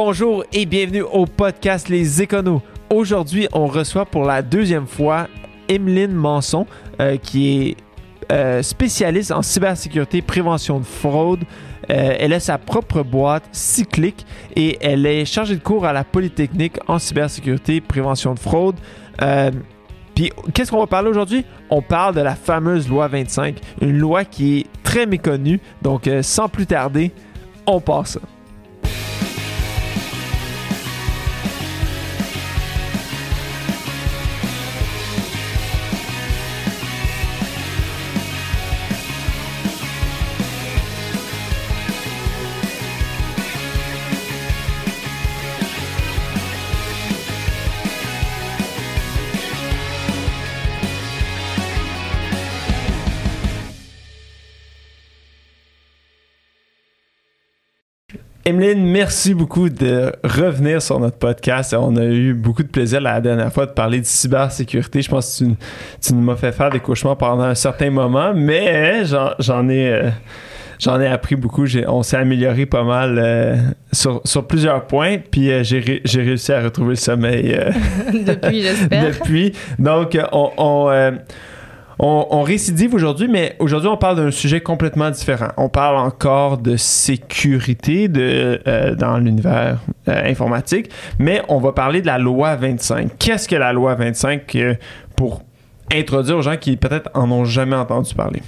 [0.00, 2.62] Bonjour et bienvenue au podcast Les Éconos.
[2.88, 5.26] Aujourd'hui, on reçoit pour la deuxième fois
[5.68, 6.66] Emeline Manson,
[7.00, 7.76] euh, qui est
[8.30, 11.40] euh, spécialiste en cybersécurité, prévention de fraude.
[11.90, 14.24] Euh, elle a sa propre boîte cyclique
[14.54, 18.76] et elle est chargée de cours à la Polytechnique en cybersécurité, prévention de fraude.
[20.14, 21.44] Puis, qu'est-ce qu'on va parler aujourd'hui?
[21.70, 25.58] On parle de la fameuse loi 25, une loi qui est très méconnue.
[25.82, 27.10] Donc, sans plus tarder,
[27.66, 28.16] on passe
[58.48, 61.74] Emeline, merci beaucoup de revenir sur notre podcast.
[61.78, 65.02] On a eu beaucoup de plaisir la dernière fois de parler de cybersécurité.
[65.02, 65.50] Je pense que tu,
[66.00, 70.08] tu nous m'as fait faire des cauchemars pendant un certain moment, mais j'en, ai, euh,
[70.78, 71.66] j'en ai appris beaucoup.
[71.88, 73.56] On s'est amélioré pas mal euh,
[73.92, 77.70] sur, sur plusieurs points, puis euh, j'ai, ré- j'ai réussi à retrouver le sommeil euh,
[78.26, 79.04] Depuis, j'espère.
[79.12, 79.52] depuis.
[79.78, 81.12] Donc, on, on,
[81.98, 85.48] on- récidive aujourd'hui, mais aujourd'hui, on parle d'un sujet complètement différent.
[85.56, 92.06] On parle encore de sécurité euh, dans l'univers euh, informatique, mais on va parler de
[92.06, 93.10] la loi 25.
[93.18, 94.74] Qu'est-ce que la loi 25 euh,
[95.16, 95.42] pour
[95.92, 98.42] introduire aux gens qui peut-être en ont jamais entendu parler?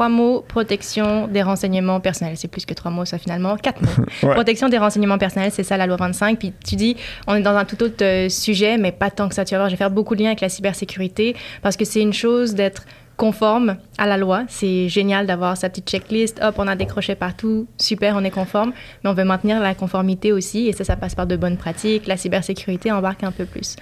[0.00, 2.38] Trois mots, protection des renseignements personnels.
[2.38, 3.58] C'est plus que trois mots, ça finalement.
[3.58, 4.06] Quatre mots.
[4.22, 4.34] Ouais.
[4.34, 6.38] Protection des renseignements personnels, c'est ça la loi 25.
[6.38, 9.34] Puis tu dis, on est dans un tout autre euh, sujet, mais pas tant que
[9.34, 9.44] ça.
[9.44, 12.00] Tu vas voir, je vais faire beaucoup de liens avec la cybersécurité parce que c'est
[12.00, 12.86] une chose d'être
[13.18, 14.44] conforme à la loi.
[14.48, 16.40] C'est génial d'avoir sa petite checklist.
[16.42, 17.66] Hop, on a décroché partout.
[17.76, 18.72] Super, on est conforme.
[19.04, 20.68] Mais on veut maintenir la conformité aussi.
[20.68, 22.06] Et ça, ça passe par de bonnes pratiques.
[22.06, 23.76] La cybersécurité embarque un peu plus.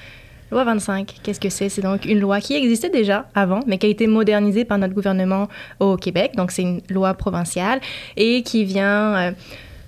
[0.51, 1.69] Loi 25, qu'est-ce que c'est?
[1.69, 4.95] C'est donc une loi qui existait déjà avant, mais qui a été modernisée par notre
[4.95, 5.49] gouvernement
[5.79, 6.33] au Québec.
[6.37, 7.81] Donc c'est une loi provinciale
[8.17, 9.33] et qui vient euh,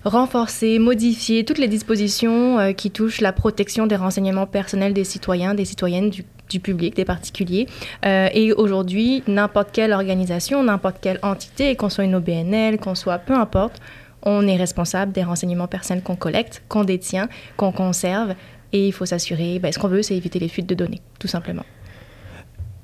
[0.04, 5.54] renforcer, modifier toutes les dispositions euh, qui touchent la protection des renseignements personnels des citoyens,
[5.54, 6.24] des citoyennes, du,
[6.60, 7.66] public, des particuliers.
[8.04, 13.18] Euh, et aujourd'hui, n'importe quelle organisation, n'importe quelle entité, qu'on soit une OBNL, qu'on soit
[13.18, 13.80] peu importe,
[14.22, 18.34] on est responsable des renseignements personnels qu'on collecte, qu'on détient, qu'on conserve.
[18.72, 21.28] Et il faut s'assurer, ben, ce qu'on veut, c'est éviter les fuites de données, tout
[21.28, 21.64] simplement.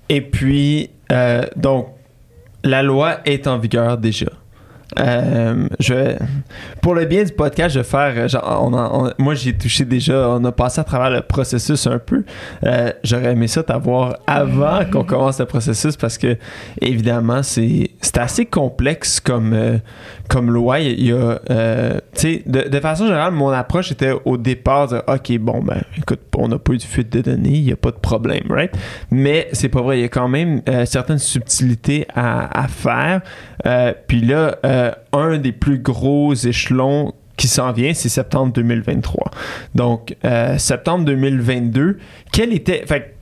[0.09, 1.89] Et puis, euh, donc,
[2.65, 4.27] la loi est en vigueur déjà.
[5.01, 6.15] Euh, je
[6.81, 8.13] pour le bien du podcast, je vais faire.
[8.17, 10.29] euh, genre, on en- on- moi, j'ai touché déjà.
[10.31, 12.23] On a passé à travers le processus un peu.
[12.65, 16.37] Euh, J'aurais aimé ça t'avoir avant qu'on commence le processus parce que,
[16.81, 19.79] évidemment, c'est c'est assez complexe comme, euh,
[20.29, 20.81] comme loi.
[20.81, 21.41] Il y a.
[21.51, 25.63] euh, tu sais, de, de façon générale, mon approche était au départ de OK, bon,
[25.63, 27.97] ben, écoute, on n'a pas eu de fuite de données, il n'y a pas de
[27.97, 28.73] problème, right?
[29.11, 29.99] Mais c'est pas vrai.
[29.99, 33.21] Il y a quand même euh, certaines subtilités à, à faire.
[33.67, 34.59] Euh, Puis là,
[35.13, 39.31] un des plus gros échelons qui s'en vient, c'est septembre 2023.
[39.75, 40.17] Donc,
[40.59, 41.99] septembre 2022,
[42.33, 42.85] quel était.
[42.87, 43.15] Fait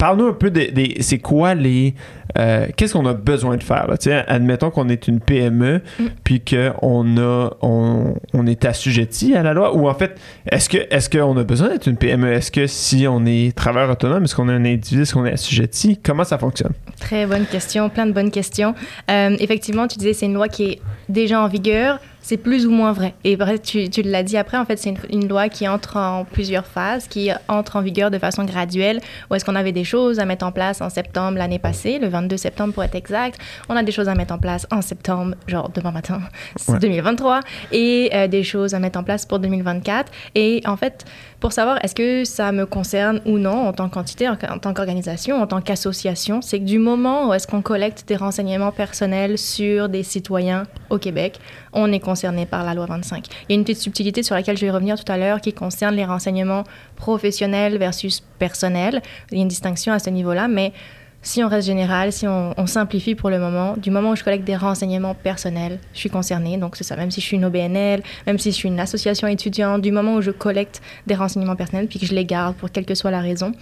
[0.00, 0.72] Parle-nous un peu des.
[0.72, 1.94] des- c'est quoi les.
[2.38, 3.86] euh, Qu'est-ce qu'on a besoin de faire?
[3.86, 4.24] Là?
[4.28, 6.04] Admettons qu'on est une PME, Mm.
[6.24, 9.76] puis qu'on a, on, on est assujetti à la loi.
[9.76, 10.18] Ou en fait,
[10.50, 12.32] est-ce que est-ce qu'on a besoin d'être une PME?
[12.32, 15.32] Est-ce que si on est travailleur autonome, est-ce qu'on est un individu, est-ce qu'on est
[15.32, 15.98] assujetti?
[16.02, 16.72] Comment ça fonctionne?
[16.98, 18.74] Très bonne question, plein de bonnes questions.
[19.10, 20.80] Euh, effectivement, tu disais c'est une loi qui est
[21.10, 21.98] déjà en vigueur.
[22.22, 23.14] C'est plus ou moins vrai.
[23.24, 26.24] Et tu, tu l'as dit après, en fait, c'est une, une loi qui entre en
[26.24, 29.00] plusieurs phases, qui entre en vigueur de façon graduelle.
[29.30, 32.08] Où est-ce qu'on avait des choses à mettre en place en septembre l'année passée, le
[32.08, 33.40] 22 septembre pour être exact.
[33.68, 36.20] On a des choses à mettre en place en septembre, genre demain matin,
[36.56, 36.78] c'est Ouais.
[36.78, 37.40] 2023,
[37.72, 40.12] et euh, des choses à mettre en place pour 2024.
[40.34, 41.04] Et en fait,
[41.40, 45.40] pour savoir est-ce que ça me concerne ou non en tant qu'entité, en, tant qu'organisation,
[45.40, 49.88] en tant qu'association, c'est que du moment où est-ce qu'on collecte des renseignements personnels sur
[49.88, 51.40] des citoyens au Québec,
[51.72, 53.26] on est concerné par la loi 25.
[53.48, 55.54] Il y a une petite subtilité sur laquelle je vais revenir tout à l'heure qui
[55.54, 56.64] concerne les renseignements
[56.96, 59.00] professionnels versus personnels.
[59.30, 60.72] Il y a une distinction à ce niveau-là, mais
[61.22, 64.44] si on reste général, si on, simplifie pour le moment, du moment où je collecte
[64.44, 66.56] des renseignements personnels, je suis concernée.
[66.56, 69.28] Donc c'est ça, même si je suis une OBNL, même si je suis une association
[69.28, 72.70] étudiante, du moment où je collecte des renseignements personnels puis que je les garde pour
[72.70, 73.52] quelle que soit la raison,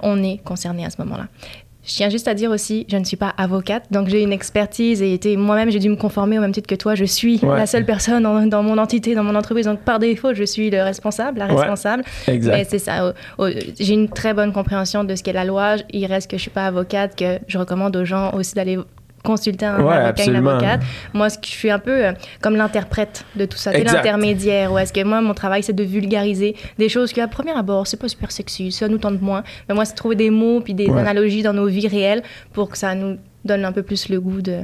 [0.00, 1.28] on est concerné à ce moment-là.
[1.88, 5.00] Je tiens juste à dire aussi, je ne suis pas avocate, donc j'ai une expertise
[5.00, 6.94] et été- moi-même j'ai dû me conformer au même titre que toi.
[6.94, 7.56] Je suis Ouais.
[7.56, 10.68] la seule personne dans, dans mon entité, dans mon entreprise, donc par défaut, je suis
[10.70, 12.04] le responsable, la responsable.
[12.26, 12.66] Exact.
[12.68, 13.14] c'est ça.
[13.80, 15.76] J'ai une très bonne compréhension de ce qu'est la loi.
[15.90, 18.78] Il reste que je suis pas avocate, que je recommande aux gens aussi d'aller
[19.24, 20.80] consulter un Ouais, avocat, une avocate.
[21.12, 24.72] Moi, ce que je suis un peu euh, comme l'interprète de tout ça, l'intermédiaire.
[24.72, 27.86] Ou est-ce que moi, mon travail, c'est de vulgariser des choses qui, à premier abord,
[27.86, 29.42] c'est pas super sexy, ça nous tente moins.
[29.68, 31.00] Mais moi, c'est de trouver des mots puis des Ouais.
[31.00, 32.22] analogies dans nos vies réelles
[32.52, 34.60] pour que ça nous donne un peu plus le goût de,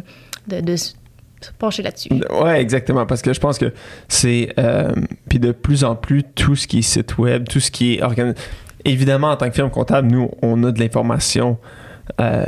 [0.48, 0.92] de, de se
[1.40, 2.08] se pencher là-dessus.
[2.42, 3.04] Ouais, exactement.
[3.04, 3.74] Parce que je pense que
[4.08, 4.54] c'est.
[4.58, 4.92] euh,
[5.28, 8.02] puis de plus en plus, tout ce qui est site web, tout ce qui est
[8.02, 8.34] organisé.
[8.86, 11.58] Évidemment, en tant que firme comptable, nous, on a de l'information
[12.18, 12.46] euh,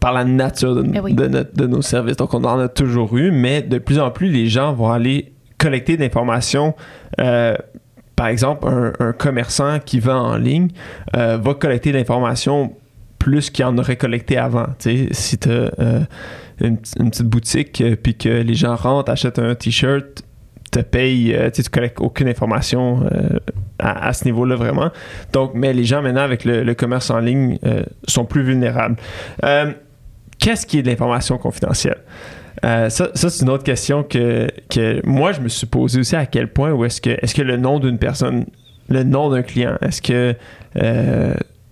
[0.00, 1.14] par la nature de, Eh oui.
[1.14, 2.16] de notre- de nos services.
[2.16, 5.32] Donc, on en a toujours eu, mais de plus en plus, les gens vont aller
[5.58, 6.74] collecter de l'information.
[7.20, 7.56] euh,
[8.16, 10.68] par exemple, un, un commerçant qui vend en ligne
[11.16, 12.74] euh, va collecter de l'information
[13.18, 14.66] plus qu'il en aurait collecté avant.
[14.78, 15.70] Tu sais, si tu as
[16.60, 20.22] une, p- une petite boutique euh, puis que les gens rentrent, achètent un t-shirt,
[20.70, 23.38] te payent, euh, tu collectes aucune information euh,
[23.78, 24.90] à, ce niveau-là vraiment.
[25.32, 28.96] Donc, mais les gens maintenant avec le, commerce en ligne euh, sont plus vulnérables.
[29.44, 29.72] Euh,
[30.38, 31.98] Qu'est-ce qui est de l'information confidentielle?
[32.62, 34.48] Ça, c'est une autre question que,
[35.04, 37.98] moi, je me suis posé aussi à quel point que, est-ce que le nom d'une
[37.98, 38.46] personne,
[38.88, 40.34] le nom d'un client, est-ce que,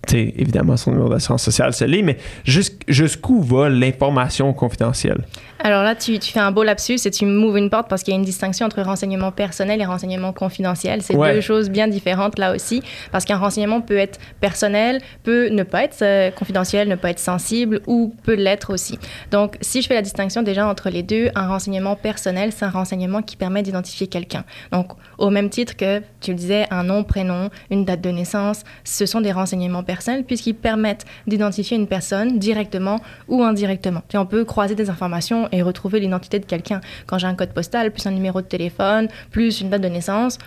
[0.03, 4.53] euh, tu sais, évidemment, son numéro d'assurance sociale, c'est l'est, mais jusqu- jusqu'où va l'information
[4.53, 5.25] confidentielle?
[5.61, 8.13] Alors là, tu, tu fais un beau lapsus et tu m'ouvres une porte parce qu'il
[8.13, 11.01] y a une distinction entre renseignement personnel et renseignement confidentiel.
[11.01, 11.33] C'est Ouais.
[11.33, 12.81] deux choses bien différentes là aussi,
[13.11, 17.19] parce qu'un renseignement peut être personnel, peut ne pas être euh, confidentiel, ne pas être
[17.19, 18.97] sensible ou peut l'être aussi.
[19.31, 22.69] Donc, si je fais la distinction déjà entre les deux, un renseignement personnel, c'est un
[22.69, 24.45] renseignement qui permet d'identifier quelqu'un.
[24.71, 28.63] Donc, au même titre que tu le disais, un nom, prénom, une date de naissance,
[28.85, 34.01] ce sont des renseignements personnels puisqu'ils permettent d'identifier une personne directement ou indirectement.
[34.07, 36.81] Puis on peut croiser des informations et retrouver l'identité de quelqu'un.
[37.05, 40.37] Quand j'ai un code postal, plus un numéro de téléphone, plus une date de naissance,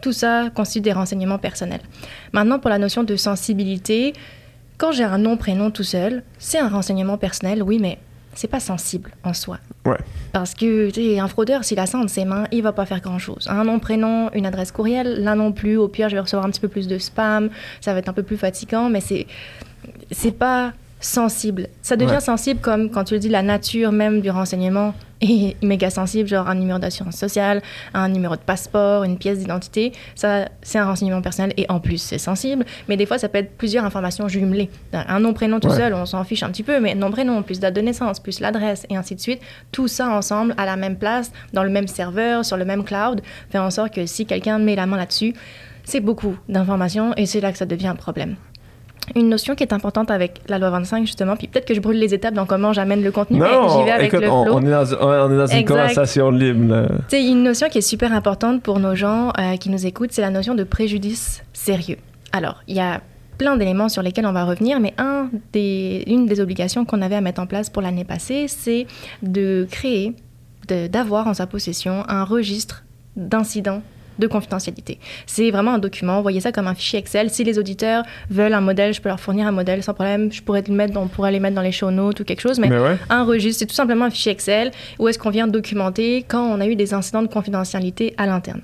[0.00, 1.80] tout ça constitue des renseignements personnels.
[2.32, 4.12] Maintenant, pour la notion de sensibilité,
[4.76, 7.98] quand j'ai un nom, prénom tout seul, c'est un renseignement personnel, oui, mais
[8.38, 9.58] c'est pas sensible en soi.
[9.84, 9.98] Ouais.
[10.32, 13.00] Parce que, tu un fraudeur, s'il a ça entre ses mains, il va pas faire
[13.00, 13.48] grand-chose.
[13.50, 15.76] Un nom, prénom, une adresse courriel, là non plus.
[15.76, 17.50] Au pire, je vais recevoir un petit peu plus de spam.
[17.80, 19.26] Ça va être un peu plus fatigant, mais c'est
[20.12, 21.68] c'est pas sensible.
[21.82, 22.20] Ça devient Ouais.
[22.20, 26.48] sensible comme, quand tu le dis, la nature même du renseignement est méga sensible, genre
[26.48, 27.60] un numéro d'assurance sociale,
[27.94, 29.92] un numéro de passeport, une pièce d'identité.
[30.14, 32.64] Ça, c'est un renseignement personnel et en plus, c'est sensible.
[32.88, 34.70] Mais des fois, ça peut être plusieurs informations jumelées.
[34.92, 35.76] Un nom, prénom tout Ouais.
[35.76, 38.40] seul, on s'en fiche un petit peu, mais nom, prénom, plus date de naissance, plus
[38.40, 39.40] l'adresse et ainsi de suite.
[39.72, 43.20] Tout ça ensemble, à la même place, dans le même serveur, sur le même cloud,
[43.50, 45.34] fait en sorte que si quelqu'un met la main là-dessus,
[45.84, 48.36] c'est beaucoup d'informations et c'est là que ça devient un problème.
[49.14, 51.98] Une notion qui est importante avec la loi 25, justement, puis peut-être que je brûle
[51.98, 54.54] les étapes dans comment j'amène le contenu, mais j'y vais avec écoute, le on, flow.
[54.54, 55.66] on est dans, on est dans une Exact.
[55.66, 56.88] conversation libre.
[57.08, 60.22] sais, une notion qui est super importante pour nos gens euh, qui nous écoutent, c'est
[60.22, 61.96] la notion de préjudice sérieux.
[62.32, 63.00] Alors, il y a
[63.38, 67.14] plein d'éléments sur lesquels on va revenir, mais un des, une des obligations qu'on avait
[67.14, 68.86] à mettre en place pour l'année passée, c'est
[69.22, 70.14] de créer,
[70.68, 72.84] d'avoir en sa possession un registre
[73.16, 73.80] d'incidents
[74.18, 74.98] de confidentialité.
[75.26, 77.30] C'est vraiment un document, voyez ça comme un fichier Excel.
[77.30, 80.32] Si les auditeurs veulent un modèle, je peux leur fournir un modèle sans problème.
[80.32, 82.40] Je pourrais le mettre, dans- on pourrait les mettre dans les show notes ou quelque
[82.40, 82.96] chose, mais Mais ouais.
[83.10, 86.60] un registre, c'est tout simplement un fichier Excel où est-ce qu'on vient documenter quand on
[86.60, 88.60] a eu des incidents de confidentialité à l'interne.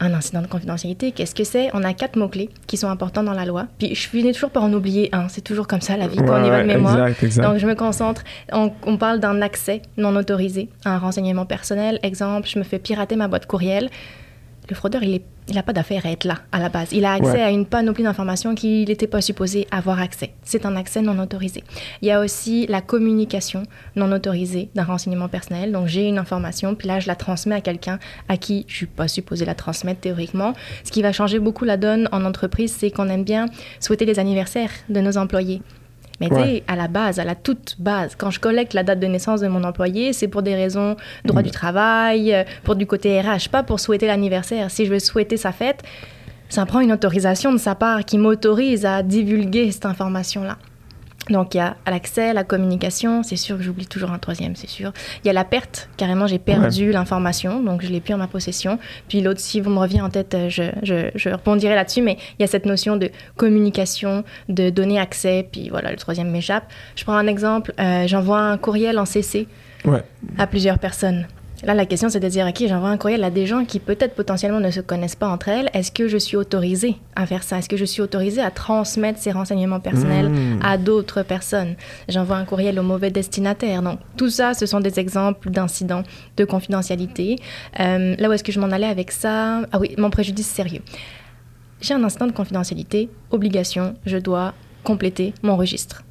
[0.00, 1.70] Un incident de confidentialité, qu'est-ce que c'est?
[1.72, 3.68] On a quatre mots-clés qui sont importants dans la loi.
[3.78, 5.28] Puis je finis toujours par en oublier un.
[5.28, 7.06] C'est toujours comme ça la vie quand on y va de Ouais, mémoire.
[7.06, 7.44] Exact, exact.
[7.44, 8.24] Donc, je me concentre.
[8.52, 12.00] On, on parle d'un accès non autorisé à un renseignement personnel.
[12.02, 13.88] Exemple, je me fais pirater ma boîte courriel.
[14.70, 15.20] Le fraudeur, il
[15.54, 16.88] n'a pas d'affaire à être là à la base.
[16.92, 17.42] Il a accès Ouais.
[17.42, 20.32] à une panoplie d'informations qu'il n'était pas supposé avoir accès.
[20.42, 21.62] C'est un accès non autorisé.
[22.00, 25.70] Il y a aussi la communication non autorisée d'un renseignement personnel.
[25.70, 28.86] Donc, j'ai une information, puis là, je la transmets à quelqu'un à qui je suis
[28.86, 30.54] pas supposé la transmettre théoriquement.
[30.82, 33.46] Ce qui va changer beaucoup la donne en entreprise, c'est qu'on aime bien
[33.80, 35.60] souhaiter les anniversaires de nos employés.
[36.20, 39.00] Mais tu sais, à la base, à la toute base, quand je collecte la date
[39.00, 41.44] de naissance de mon employé, c'est pour des raisons droit Mm.
[41.44, 44.70] du travail, euh, pour du côté RH, pas pour souhaiter l'anniversaire.
[44.70, 45.82] Si je veux souhaiter sa fête,
[46.48, 50.56] ça prend une autorisation de sa part qui m'autorise à divulguer cette information-là.
[51.30, 54.68] Donc il y a l'accès, la communication, c'est sûr que j'oublie toujours un troisième, c'est
[54.68, 54.92] sûr.
[55.24, 58.26] Il y a la perte, carrément j'ai perdu l'information, donc je l'ai plus en ma
[58.26, 58.78] possession.
[59.08, 62.18] Puis l'autre, si vous me revient en tête, euh, je, je, je rebondirai là-dessus, mais
[62.38, 66.64] il y a cette notion de communication, de donner accès, puis voilà, le troisième m'échappe.
[66.96, 69.46] Je prends un exemple, euh, j'envoie un courriel en CC
[69.86, 70.02] Ouais.
[70.38, 71.26] à plusieurs personnes.
[71.64, 74.14] Là, la question, c'est de dire, OK, j'envoie un courriel à des gens qui peut-être
[74.14, 75.70] potentiellement ne se connaissent pas entre elles.
[75.72, 77.58] Est-ce que je suis autorisée à faire ça?
[77.58, 80.60] Est-ce que je suis autorisée à transmettre ces renseignements personnels Mmh.
[80.62, 81.74] à d'autres personnes?
[82.08, 83.82] J'envoie un courriel au mauvais destinataire.
[83.82, 86.02] Donc, tout ça, ce sont des exemples d'incidents
[86.36, 87.36] de confidentialité.
[87.80, 89.62] Euh, là où est-ce que je m'en allais avec ça?
[89.72, 90.82] Ah oui, mon préjudice sérieux.
[91.80, 94.54] J'ai un incident de confidentialité, obligation, je dois
[94.84, 96.02] compléter mon registre.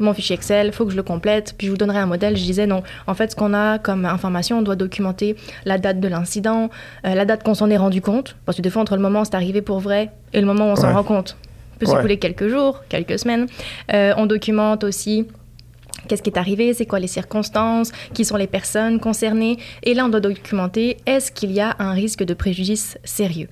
[0.00, 2.34] Mon fichier Excel, il faut que je le complète, puis je vous donnerai un modèle.
[2.36, 2.82] Je disais non.
[3.06, 6.70] En fait, ce qu'on a comme information, on doit documenter la date de l'incident,
[7.06, 9.20] euh, la date qu'on s'en est rendu compte, parce que des fois, entre le moment
[9.20, 10.94] où c'est arrivé pour vrai et le moment où on s'en Ouais.
[10.94, 11.36] rend compte,
[11.74, 11.96] il peut Ouais.
[11.96, 13.46] s'écouler quelques jours, quelques semaines.
[13.92, 15.26] Euh, on documente aussi
[16.08, 19.58] qu'est-ce qui est arrivé, c'est quoi les circonstances, qui sont les personnes concernées.
[19.82, 23.48] Et là, on doit documenter est-ce qu'il y a un risque de préjudice sérieux?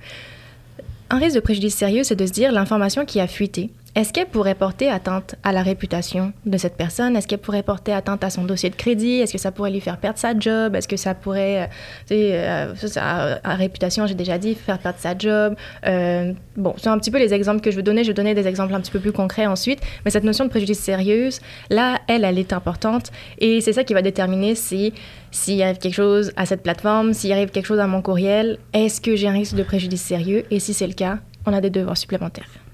[1.11, 4.27] Un risque de préjudice sérieux, c'est de se dire l'information qui a fuité, est-ce qu'elle
[4.27, 7.15] pourrait porter atteinte à la réputation de cette personne?
[7.15, 9.21] Est-ce qu'elle pourrait porter atteinte à son dossier de crédit?
[9.21, 10.75] Est-ce que ça pourrait lui faire perdre sa job?
[10.75, 11.65] Est-ce que ça pourrait, euh,
[12.01, 15.55] tu sais, euh, à réputation, j'ai déjà dit, faire perdre sa job?
[15.85, 18.03] Euh, Bon, c'est un petit peu les exemples que je veux donner.
[18.03, 19.79] Je vais donner des exemples un petit peu plus concrets ensuite.
[20.05, 23.11] Mais cette notion de préjudice sérieuse, là, elle, elle est importante.
[23.39, 24.93] Et c'est ça qui va déterminer si
[25.31, 29.01] s'il arrive quelque chose à cette plateforme, s'il arrive quelque chose à mon courriel, est-ce
[29.01, 30.45] que j'ai un risque de préjudice sérieux?
[30.49, 32.64] Et si c'est le cas, on a des devoirs supplémentaires.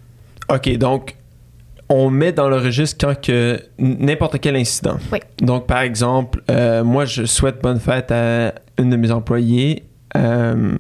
[0.54, 1.16] OK, donc
[1.90, 4.98] on met dans le registre quand que n'importe quel incident.
[5.12, 5.20] Oui.
[5.42, 9.84] Donc, par exemple, euh, moi, je souhaite bonne fête à une de mes employés.
[10.16, 10.78] Euh,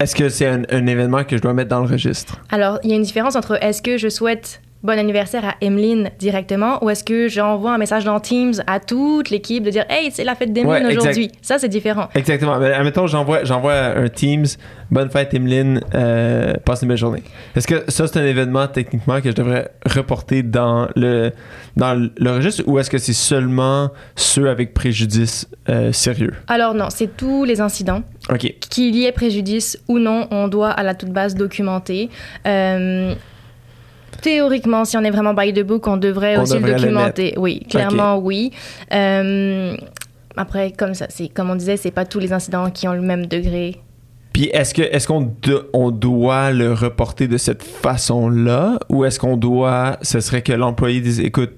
[0.00, 2.40] Est-ce que c'est un, un événement que je dois mettre dans le registre?
[2.50, 6.10] Alors, il y a une différence entre est-ce que je souhaite bon anniversaire à Emeline
[6.18, 10.10] directement ou est-ce que j'envoie un message dans Teams à toute l'équipe de dire Hey,
[10.12, 11.32] c'est la fête d'Emeline Ouais, aujourd'hui.
[11.42, 12.08] Ça, c'est différent.
[12.14, 12.58] Exactement.
[12.58, 14.46] Mais admettons, j'envoie, j'envoie un Teams.
[14.90, 15.80] Bonne fête, Emeline.
[15.94, 17.22] Euh, passe une belle journée.
[17.56, 21.32] Est-ce que ça, c'est un événement techniquement que je devrais reporter dans le,
[21.76, 26.34] dans le registre ou est-ce que c'est seulement ceux avec préjudice euh, sérieux?
[26.46, 28.02] Alors, non, c'est tous les incidents.
[28.30, 28.54] OK.
[28.70, 32.10] Qu'il y ait préjudice ou non, on doit à la toute base documenter.
[32.46, 33.14] Euh,
[34.22, 36.82] Théoriquement, si on est vraiment by the book, on devrait On aussi devrait le le
[36.82, 37.34] documenter.
[37.36, 38.50] oui, clairement, oui.
[38.92, 39.76] Euh,
[40.36, 43.00] après, comme ça, c'est comme on disait, c'est pas tous les incidents qui ont le
[43.00, 43.76] même degré
[44.32, 49.18] Puis est-ce que est-ce qu'on do- on doit le reporter de cette façon-là ou est-ce
[49.18, 51.52] qu'on doit ce serait que l'employé dise écoute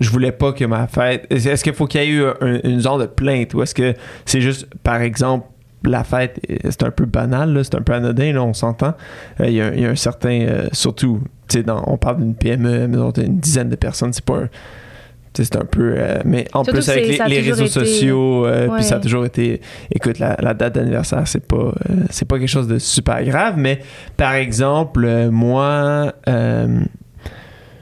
[0.00, 2.60] je voulais pas que ma fête est-ce est-ce qu'il faut qu'il y ait eu un-
[2.64, 3.94] une genre de plainte ou est-ce que
[4.24, 5.46] c'est juste par exemple
[5.84, 8.94] la fête euh, c'est un peu banal là, c'est un peu anodin là, on s'entend.
[9.40, 11.20] Euh, il y, a un- il y a un certain euh, surtout
[11.66, 14.48] dans- on parle d'une PME mais on a une dizaine de personnes c'est pas un
[15.32, 18.96] c'est un peu euh, mais en Surtout plus avec les, réseaux été- sociaux puis ça
[18.96, 19.60] a toujours été
[19.94, 21.72] écoute la, la date d'anniversaire c'est pas
[22.10, 23.80] c'est pas quelque chose de super grave mais
[24.16, 26.12] par exemple moi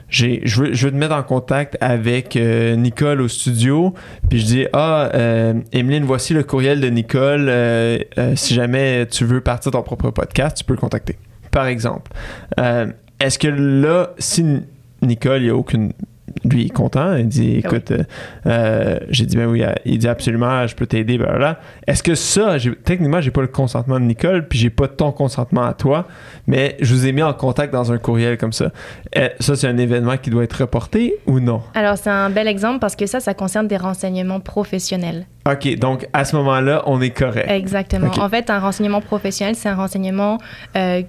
[0.09, 3.93] j'ai je veux, je veux te mettre en contact avec euh, Nicole au studio
[4.29, 9.05] puis je dis ah euh, Emeline voici le courriel de Nicole euh, euh, si jamais
[9.07, 11.17] tu veux partir ton propre podcast tu peux le contacter
[11.51, 12.11] par exemple.
[13.19, 14.61] Est-ce que là si
[15.01, 15.93] Nicole il y a aucune
[16.45, 18.03] lui est content il dit écoute euh,
[18.45, 22.57] euh, j'ai dit ben oui il dit absolument je peux t'aider blablabla est-ce que ça
[22.83, 26.07] techniquement j'ai pas le consentement de Nicole puis j'ai pas ton consentement à toi
[26.47, 28.71] mais je vous ai mis en contact dans un courriel comme ça.
[29.17, 31.61] Euh, ça c'est un événement qui doit être reporté ou non?
[31.75, 35.25] Alors, c'est un bel exemple parce que ça, ça concerne des renseignements professionnels.
[35.49, 37.49] ok donc à ce moment-là on est correct.
[37.49, 38.11] Exactement.
[38.19, 40.37] En fait, un renseignement professionnel, c'est un renseignement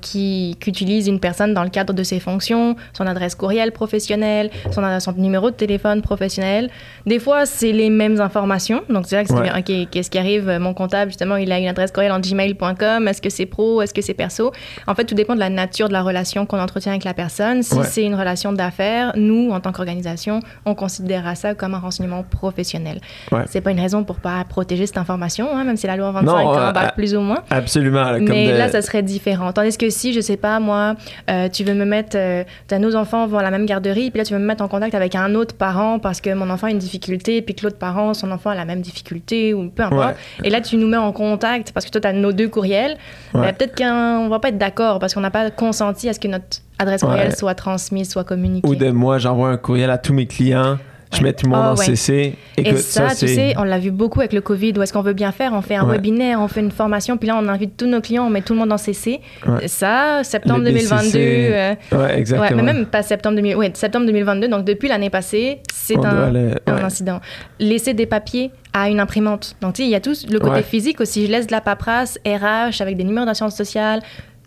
[0.00, 5.09] qui qu'utilise une personne dans le cadre de ses fonctions, son adresse courriel professionnelle, son,
[5.16, 6.70] son numéro de téléphone professionnel.
[7.06, 8.82] Des fois, c'est les mêmes informations.
[8.88, 9.50] Donc, c'est là que Ouais.
[9.58, 10.50] OK, qu'est-ce qui arrive?
[10.60, 13.08] Mon comptable, justement, il a une adresse courriel en gmail.com.
[13.08, 13.80] Est-ce que c'est pro?
[13.82, 14.52] Est-ce que c'est perso?
[14.86, 17.62] En fait, tout dépend de la nature de la relation qu'on entretient avec la personne.
[17.62, 17.84] Si Ouais.
[17.84, 23.00] c'est une relation d'affaires, nous, en tant qu'organisation, on considérera ça comme un renseignement professionnel.
[23.32, 23.42] Ouais.
[23.46, 26.26] C'est pas une raison pour pas protéger cette information, hein, même si la loi 25
[26.26, 27.38] Non, euh, embarque euh, plus ou moins.
[27.50, 29.52] absolument là, comme Mais de- là, ça serait différent.
[29.52, 30.94] Tandis que si, je sais pas, moi,
[31.30, 32.44] euh, tu veux me mettre, euh,
[32.78, 34.94] nos enfants vont à la même garderie, puis là, tu veux me mettre en contact
[34.94, 38.14] avec un autre parent parce que mon enfant a une difficulté, puis que l'autre parent,
[38.14, 40.16] son enfant a la même difficulté, ou peu importe.
[40.16, 40.46] Ouais.
[40.46, 42.96] Et là, tu nous mets en contact parce que toi, tu as nos deux courriels.
[43.34, 43.40] Ouais.
[43.42, 46.28] Ben, Peut-être qu'on va pas être d'accord parce qu'on n'a pas consenti à ce que
[46.28, 47.34] notre adresse courriel Ouais.
[47.34, 48.66] soit transmise, soit communiquée.
[48.68, 50.78] ou de moi j'envoie un courriel à tous mes clients
[51.12, 51.84] je mets tout le monde Ah, en ouais.
[51.84, 54.82] CC Et écoute ça, tu c'est sais, on l'a vu beaucoup avec le Covid, où
[54.82, 55.94] est-ce qu'on veut bien faire, on fait un Ouais.
[55.96, 58.52] webinaire, on fait une formation, puis là, on invite tous nos clients, on met tout
[58.52, 59.20] le monde en CC.
[59.46, 59.66] Ouais.
[59.66, 61.18] Ça, septembre Le 2022, BCC,
[61.52, 65.10] euh, ouais exactement ouais, mais même pas septembre, 2000, ouais, septembre 2022, donc depuis l'année
[65.10, 67.20] passée, c'est un, incident.
[67.58, 69.56] Laisser des papiers à une imprimante.
[69.60, 71.26] Donc, tu sais, il y a tout le côté physique aussi.
[71.26, 74.00] Je laisse de la paperasse RH avec des numéros d'assurance sociale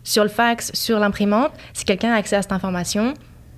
[0.05, 1.51] sur le fax, sur l'imprimante.
[1.73, 3.13] Si quelqu'un a accès à cette information,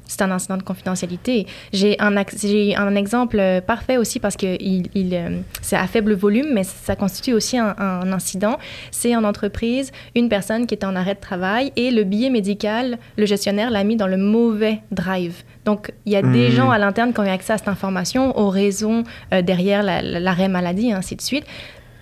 [0.08, 1.48] c'est un incident de confidentialité.
[1.74, 5.30] J'ai un, ac- j'ai un exemple euh, parfait aussi parce que il, il, euh,
[5.62, 8.58] c'est à faible volume, mais ça constitue aussi un, un incident.
[8.92, 12.98] C'est en entreprise, une personne qui était en arrêt de travail et le billet médical,
[13.18, 15.44] le gestionnaire l'a mis dans le mauvais drive.
[15.66, 16.52] Donc, il y a des Mhm.
[16.52, 20.02] gens à l'interne qui ont eu accès à cette information aux raisons euh, derrière la-
[20.02, 21.46] la- l'arrêt maladie ainsi de suite.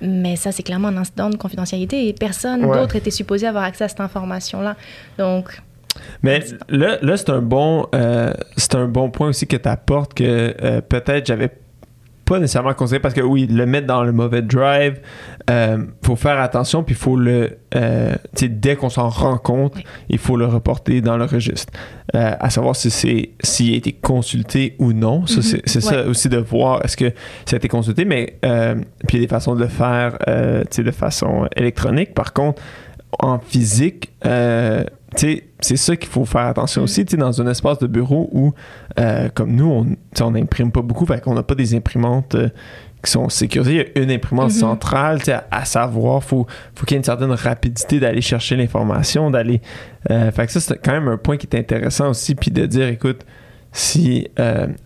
[0.02, 2.78] Mais ça, c'est clairement un incident de confidentialité et personne Ouais.
[2.78, 4.76] d'autre était supposé avoir accès à cette information-là.
[5.18, 5.62] Donc,
[6.22, 10.14] Mais là, là c'est un bon euh, c'est un bon point aussi que tu apportes
[10.14, 11.52] que euh, peut-être j'avais
[12.26, 15.02] pas nécessairement conseillé parce que oui, le mettre dans le mauvais drive,
[15.50, 19.76] euh, faut faire attention puis il faut le euh, dès qu'on s'en rend compte,
[20.08, 21.74] il faut le reporter dans le registre.
[22.14, 25.26] À savoir si c'est s'il a été consulté ou non.
[25.26, 25.82] Ça, c'est Mhm.
[25.82, 27.12] ça aussi de voir est-ce que
[27.46, 30.92] ça a été consulté, mais puis il y a des façons de le faire de
[30.92, 32.14] façon électronique.
[32.14, 32.62] Par contre,
[33.20, 34.14] en physique,
[35.16, 36.86] c'est ça qu'il faut faire attention Mm.
[36.86, 38.54] aussi, tu sais, dans un espace de bureau où,
[39.00, 39.86] euh, comme nous,
[40.22, 42.50] on n'imprime pas beaucoup, fait qu'on n'a pas des imprimantes euh,
[43.04, 43.74] qui sont sécurisées.
[43.96, 44.58] Il y a une imprimante Mhm.
[44.58, 48.22] centrale, tu sais, à, à savoir, faut, faut qu'il y ait une certaine rapidité d'aller
[48.22, 49.62] chercher l'information, d'aller...
[50.10, 52.66] euh, fait que ça, c'est quand même un point qui est intéressant aussi, puis de
[52.66, 53.26] dire, écoute,
[53.76, 54.28] si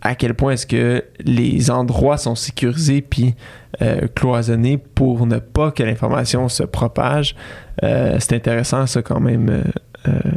[0.02, 3.36] à quel point est-ce que les endroits sont sécurisés puis
[3.82, 7.36] euh, cloisonnés pour ne pas que l'information se propage.
[7.84, 9.64] Euh, c'est intéressant ça quand même euh,
[10.08, 10.32] euh,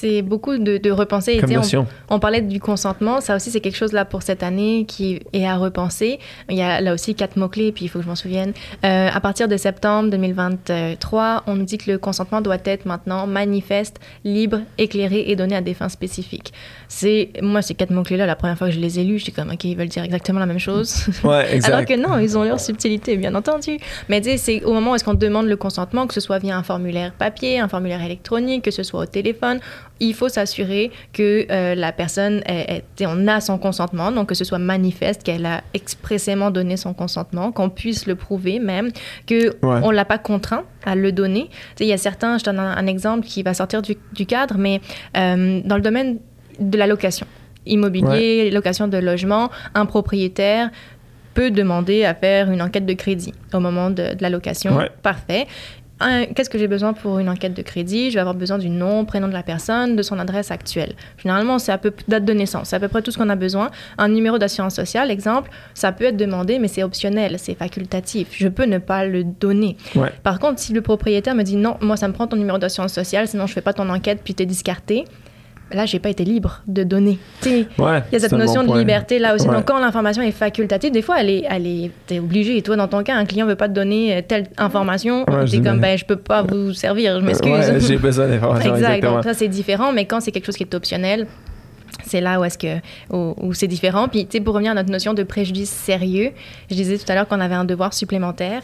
[0.00, 1.32] C'est beaucoup de, de repenser.
[1.46, 1.86] Et on-.
[2.08, 5.44] On parlait du consentement, ça aussi c'est quelque chose là pour cette année qui est
[5.44, 6.18] à repenser.
[6.48, 8.54] Il y a là aussi quatre mots-clés, puis il faut que je m'en souvienne.
[8.82, 13.26] Euh, à partir de septembre 2023, on nous dit que le consentement doit être maintenant
[13.26, 16.54] manifeste, libre, éclairé et donné à des fins spécifiques.
[16.88, 19.32] C'est Moi, ces quatre mots-clés là, la première fois que je les ai lus, j'étais
[19.32, 21.08] comme, ok, ils veulent dire exactement la même chose.
[21.24, 21.74] Ouais, exact.
[21.74, 23.76] Alors que non, ils ont leur subtilité, bien entendu.
[24.08, 26.38] Mais tu sais, c'est au moment où est-ce qu'on demande le consentement, que ce soit
[26.38, 29.60] via un formulaire papier, un formulaire électronique, que ce soit au téléphone,
[30.00, 34.44] il faut s'assurer que euh, la personne, est, on a son consentement, donc que ce
[34.44, 38.90] soit manifeste, qu'elle a expressément donné son consentement, qu'on puisse le prouver même,
[39.26, 39.80] que Ouais.
[39.82, 41.50] on l'a pas contraint à le donner.
[41.80, 44.56] Il y a certains, je donne un, un exemple qui va sortir du, du cadre,
[44.58, 44.80] mais
[45.16, 46.18] euh, dans le domaine
[46.58, 47.26] de la location
[47.66, 50.70] immobilier, location de logement, un propriétaire
[51.34, 54.76] peut demander à faire une enquête de crédit au moment de, de la location.
[54.76, 54.90] Ouais.
[55.02, 55.46] Parfait.
[56.34, 58.10] Qu'est-ce que j'ai besoin pour une enquête de crédit?
[58.10, 60.94] Je vais avoir besoin du nom, prénom de la personne, de son adresse actuelle.
[61.16, 63.36] Finalement, c'est à peu date de naissance, c'est à peu près tout ce qu'on a
[63.36, 63.70] besoin.
[63.98, 68.28] Un numéro d'assurance sociale, exemple, ça peut être demandé, mais c'est optionnel, c'est facultatif.
[68.32, 69.76] Je peux ne pas le donner.
[69.94, 70.10] Ouais.
[70.22, 72.92] Par contre, si le propriétaire me dit non, moi ça me prend ton numéro d'assurance
[72.92, 75.04] sociale, sinon je fais pas ton enquête puis t'es discarté,
[75.72, 77.18] là j'ai pas été libre de donner.
[77.46, 79.48] Ouais, il y a cette notion bon de liberté là aussi.
[79.48, 79.54] Ouais.
[79.54, 82.56] Donc, quand l'information est facultative, des fois, elle est, elle est, t'es obligé.
[82.56, 85.24] Et toi, dans ton cas, un client veut pas te donner euh, telle information.
[85.28, 87.50] Ouais, je t'es comme, ben, je peux pas vous servir, je m'excuse.
[87.50, 88.88] Ouais, j'ai besoin d'informations, exact.
[88.88, 89.14] exactement.
[89.16, 89.92] Donc, ça, c'est différent.
[89.92, 91.26] Mais quand c'est quelque chose qui est optionnel,
[92.06, 92.78] c'est là où est-ce que
[93.10, 94.08] où, où c'est différent.
[94.08, 96.30] Puis, tu sais, pour revenir à notre notion de préjudice sérieux,
[96.70, 98.62] je disais tout à l'heure qu'on avait un devoir supplémentaire.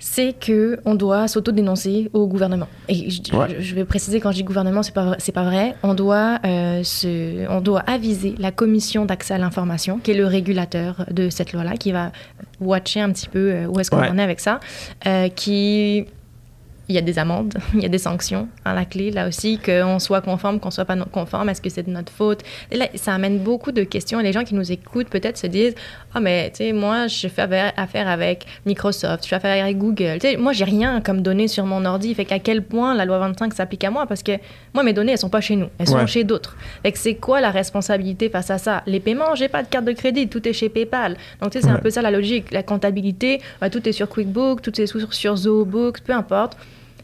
[0.00, 2.68] C'est que on doit s'auto-dénoncer au gouvernement.
[2.88, 3.46] Et je, Ouais.
[3.58, 5.74] je- je vais préciser quand je dis gouvernement, c'est pas c'est pas vrai.
[5.82, 10.26] On doit euh, se, on doit aviser la commission d'accès à l'information, qui est le
[10.26, 12.12] régulateur de cette loi-là, qui va
[12.60, 14.08] watcher un petit peu euh, où est-ce qu'on Ouais.
[14.08, 14.60] en est avec ça,
[15.06, 16.04] euh, qui
[16.88, 19.58] il y a des amendes, il y a des sanctions à la clé, là aussi,
[19.58, 22.40] qu'on soit conforme, qu'on soit pas conforme, est-ce que c'est de notre faute?
[22.70, 24.20] Et là, ça amène beaucoup de questions.
[24.20, 25.74] Et les gens qui nous écoutent peut-être se disent
[26.14, 30.14] Ah, mais tu sais, moi, je fais affaire- avec Microsoft, je fais affaire avec Google.
[30.20, 32.14] Tu sais, moi, j'ai rien comme données sur mon ordi.
[32.14, 34.06] Fait qu'à quel point la loi 25 s'applique à moi?
[34.06, 34.32] Parce que
[34.74, 36.56] moi, mes données, elles sont pas chez nous, elles sont chez d'autres.
[36.82, 38.82] Fait que c'est quoi la responsabilité face à ça?
[38.86, 41.16] Les paiements, j'ai pas de carte de crédit, tout est chez PayPal.
[41.42, 42.50] Donc, tu sais, c'est un peu ça la logique.
[42.50, 46.56] La comptabilité, bah, tout est sur QuickBooks, tout est sur, sur ZooBooks, peu importe.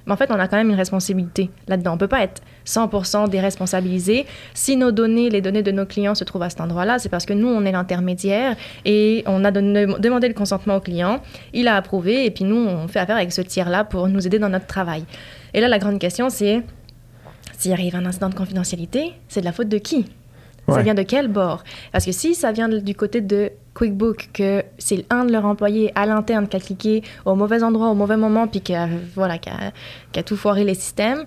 [0.07, 1.95] Mais en fait, on a quand même une responsabilité là-dedans.
[1.95, 4.27] On peut pas être 100% déresponsabilisé.
[4.53, 7.27] Si nos données, les données de nos clients se trouvent à cet endroit-là, c'est parce
[7.27, 11.21] que nous, on est l'intermédiaire et on a demandé le consentement au client,
[11.53, 14.39] il a approuvé et puis nous, on fait affaire avec ce tiers-là pour nous aider
[14.39, 15.05] dans notre travail.
[15.55, 16.63] Et là, la grande question, c'est
[17.57, 20.07] s'il arrive un incident de confidentialité, c'est de la faute de qui?
[20.69, 21.63] Ça vient de quel bord?
[21.93, 25.45] Parce que si ça vient de- du côté de QuickBook, que c'est un de leurs
[25.45, 28.89] employés à l'interne qui a cliqué au mauvais endroit, au mauvais moment, puis qui a,
[29.15, 29.73] voilà, qui a,
[30.13, 31.25] qui a tout foiré les systèmes,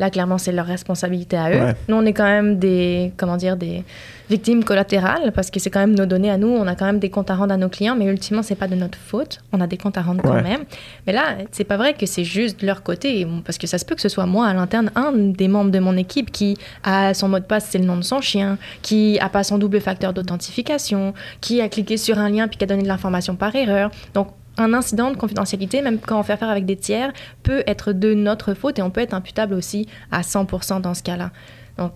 [0.00, 1.60] là, clairement, c'est leur responsabilité à eux.
[1.60, 1.74] Ouais.
[1.88, 3.84] Nous, on est quand même des, comment dire, des
[4.30, 7.00] victimes collatérales, parce que c'est quand même nos données à nous, on a quand même
[7.00, 9.40] des comptes à rendre à nos clients, mais ultimement, c'est pas de notre faute.
[9.52, 10.60] On a des comptes à rendre quand même.
[11.06, 13.84] Mais là, c'est pas vrai que c'est juste de leur côté, parce que ça se
[13.84, 17.12] peut que ce soit moi à l'interne, un des membres de mon équipe qui a
[17.12, 19.80] son mot de passe, c'est le nom de son chien, qui a pas son double
[19.80, 23.54] facteur d'authentification, qui a cliqué sur un lien puis qui a donné de l'information par
[23.54, 23.90] erreur.
[24.14, 27.92] Donc, un incident de confidentialité, même quand on fait affaire avec des tiers, peut être
[27.92, 31.30] de notre faute et on peut être imputable aussi à 100% dans ce cas-là.
[31.78, 31.92] Donc,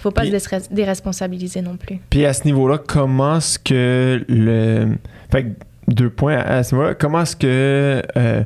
[0.00, 1.98] faut pas Puis- se déresponsabiliser non plus.
[2.10, 4.96] Puis à ce niveau-là, comment est-ce que le.
[5.30, 5.48] Fait que
[5.88, 6.94] deux points à, ce niveau-là.
[6.94, 8.44] Comment est-ce que euh,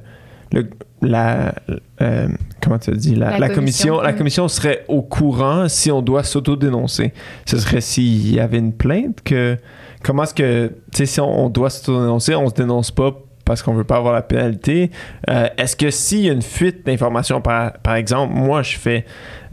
[0.52, 0.70] le,
[1.02, 1.54] la.
[2.00, 2.28] euh,
[2.60, 4.16] comment tu as dit La, La la commission, commission, la mm.
[4.16, 7.12] commission serait au courant si on doit s'auto-dénoncer?
[7.46, 9.56] Ce serait s'il y avait une plainte que.
[10.02, 10.68] Comment est-ce que.
[10.92, 13.12] Tu sais, si on, on doit s'auto-dénoncer, on se dénonce pas
[13.44, 14.90] parce qu'on veut pas avoir la pénalité.
[15.28, 19.04] Euh, est-ce que s'il y a une fuite d'informations, par, par exemple, moi je fais,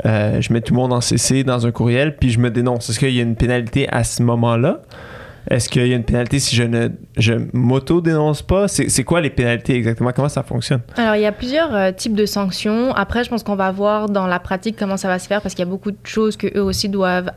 [0.06, 2.89] euh, je mets tout le monde en CC dans un courriel, puis je me dénonce.
[2.89, 4.82] Est-ce qu'il y a une pénalité à ce moment-là?
[5.49, 8.67] Est-ce qu'il y a une pénalité si je ne je m'auto-dénonce pas?
[8.67, 10.12] C'est quoi les pénalités exactement?
[10.12, 10.82] Comment ça fonctionne?
[10.95, 12.93] Alors, il y a plusieurs euh, types de sanctions.
[12.93, 15.56] Après, je pense qu'on va voir dans la pratique comment ça va se faire parce
[15.56, 17.32] qu'il y a beaucoup de choses que eux aussi doivent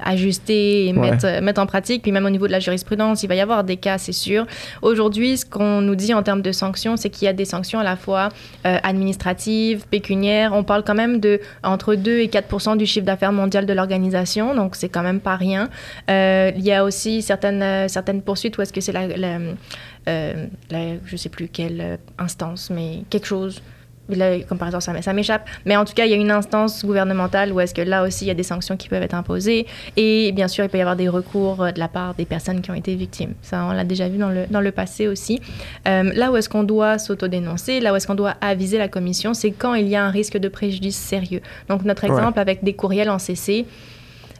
[0.00, 2.02] ajuster et mettre, euh, mettre en pratique.
[2.02, 4.46] Puis même au niveau de la jurisprudence, il va y avoir des cas, c'est sûr.
[4.82, 7.80] Aujourd'hui, ce qu'on nous dit en termes de sanctions, c'est qu'il y a des sanctions
[7.80, 8.28] à la fois
[8.66, 10.52] euh, administratives, pécuniaires.
[10.54, 14.54] On parle quand même de entre 2 et 4 du chiffre d'affaires mondial de l'organisation,
[14.54, 15.68] donc c'est quand même pas rien.
[16.10, 19.38] Euh, il y a aussi certaines, certaines poursuites où est-ce que c'est la, la,
[20.06, 23.62] la, je sais plus quelle instance, mais quelque chose
[24.48, 25.48] comme par exemple, ça, m'échappe.
[25.64, 28.24] Mais en tout cas, il y a une instance gouvernementale où est-ce que là aussi,
[28.24, 29.66] il y a des sanctions qui peuvent être imposées.
[29.96, 32.60] Et bien sûr, il peut y avoir des recours euh, de la part des personnes
[32.60, 33.34] qui ont été victimes.
[33.42, 35.40] Ça, on l'a déjà vu dans le, dans le passé aussi.
[35.88, 39.34] Euh, là où est-ce qu'on doit s'autodénoncer, là où est-ce qu'on doit aviser la commission,
[39.34, 41.40] c'est quand il y a un risque de préjudice sérieux.
[41.68, 43.66] Donc, notre exemple avec des courriels en CC,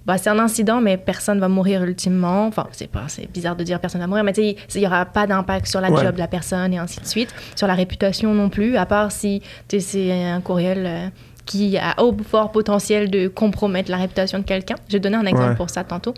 [0.06, 2.46] bah, c'est un incident, mais personne va mourir ultimement.
[2.46, 5.26] Enfin, c'est pas, c'est bizarre de dire personne va mourir, mais il n'y aura pas
[5.26, 8.48] d'impact sur la job de la personne et ainsi de suite, sur la réputation non
[8.48, 10.86] plus, à part si c'est un courriel.
[10.86, 11.08] Euh,
[11.44, 14.76] qui a au fort potentiel de compromettre la réputation de quelqu'un.
[14.88, 16.14] J'ai donné un exemple pour ça tantôt.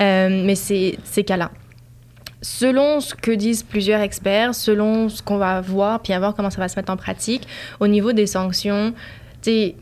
[0.00, 1.50] Euh, mais c'est ces cas-là.
[2.42, 6.50] Selon ce que disent plusieurs experts, selon ce qu'on va voir, puis à voir comment
[6.50, 7.48] ça va se mettre en pratique,
[7.80, 8.94] au niveau des sanctions,
[9.42, 9.74] tu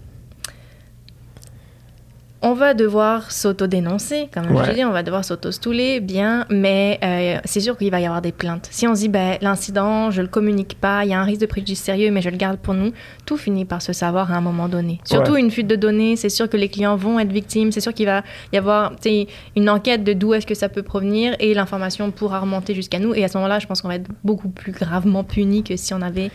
[2.42, 7.61] on va devoir s'auto-dénoncer, comme je dis, on va devoir s'auto-stouler, bien, mais euh, c'est
[7.61, 8.68] sûr qu'il va y avoir des plaintes.
[8.70, 11.40] Si on se dit, ben, l'incident, je le communique pas, il y a un risque
[11.40, 12.92] de préjudice sérieux, mais je le garde pour nous,
[13.25, 15.01] tout finit par se savoir à un moment donné.
[15.05, 17.94] Surtout une fuite de données, c'est sûr que les clients vont être victimes, c'est sûr
[17.94, 18.22] qu'il va
[18.53, 18.92] y avoir
[19.57, 23.14] une enquête de d'où est-ce que ça peut provenir et l'information pourra remonter jusqu'à nous.
[23.14, 25.94] Et à ce moment-là, je pense qu'on va être beaucoup plus gravement puni que si
[25.94, 26.31] on n'avait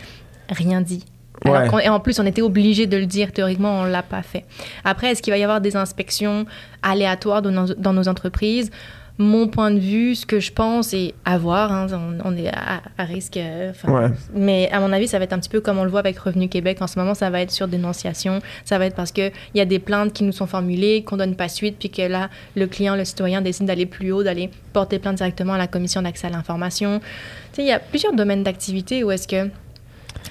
[0.48, 1.04] rien dit
[1.44, 3.32] et en plus, on était obligé de le dire.
[3.32, 4.44] Théoriquement, on ne l'a pas fait.
[4.84, 6.46] Après, est-ce qu'il va y avoir des inspections
[6.82, 8.70] aléatoires dans nos, entreprises?
[9.18, 11.86] Mon point de vue, ce que je pense, et à voir, hein,
[12.24, 13.36] on, est à, risque.
[13.36, 13.72] Euh,
[14.34, 16.18] mais à mon avis, ça va être un petit peu comme on le voit avec
[16.18, 16.78] Revenu Québec.
[16.80, 18.40] En ce moment, ça va être sur dénonciation.
[18.64, 21.36] Ça va être parce qu'il y a des plaintes qui nous sont formulées, qu'on donne
[21.36, 24.98] pas suite, puis que là, le client, le citoyen décide d'aller plus haut, d'aller porter
[24.98, 27.00] plainte directement à la commission d'accès à l'information.
[27.58, 29.50] Il y a plusieurs domaines d'activité où est-ce que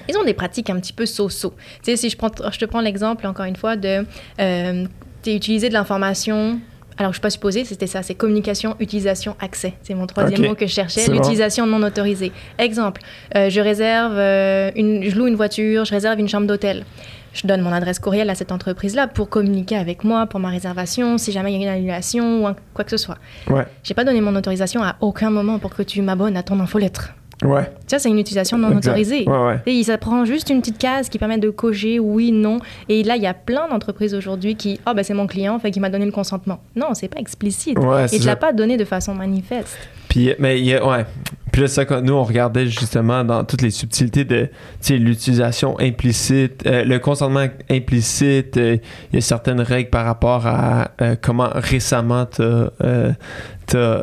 [0.08, 1.54] ils ont des pratiques un petit peu so-so.
[1.82, 4.04] Tu sais, si je, prends, je te prends l'exemple, encore une fois, de
[4.40, 4.86] euh,
[5.26, 6.60] utiliser de l'information
[6.98, 9.74] alors, je ne suis pas supposée, c'était ça, c'est communication, utilisation, accès.
[9.82, 12.32] C'est mon troisième mot que je cherchais, l'utilisation non autorisée.
[12.58, 13.00] Exemple,
[13.34, 16.84] euh, je réserve, euh, une, je loue une voiture, je réserve une chambre d'hôtel.
[17.32, 21.16] Je donne mon adresse courriel à cette entreprise-là pour communiquer avec moi pour ma réservation,
[21.16, 23.16] si jamais il y a une annulation ou quoi que ce soit.
[23.48, 23.64] Ouais.
[23.82, 27.14] J'ai pas donné mon autorisation à aucun moment pour que tu m'abonnes à ton infolettre.
[27.42, 27.70] Ouais.
[27.86, 29.24] Ça, c'est une utilisation non autorisée.
[29.28, 32.58] Ouais, Et ça prend juste une petite case qui permet de cocher oui, non.
[32.88, 35.70] Et là, il y a plein d'entreprises aujourd'hui qui, oh, ben, c'est mon client, fait
[35.70, 36.60] qu'il m'a donné le consentement.
[36.76, 37.78] Non, c'est pas explicite.
[38.12, 39.76] et tu l'as pas donné de façon manifeste.
[40.08, 41.06] Puis, mais ouais.
[41.52, 44.48] Puis là, ça, nous, on regardait justement dans toutes les subtilités de
[44.90, 48.56] l'utilisation implicite, euh, le consentement implicite.
[48.56, 48.78] Euh,
[49.12, 54.00] il y a certaines règles par rapport à euh, comment récemment tu as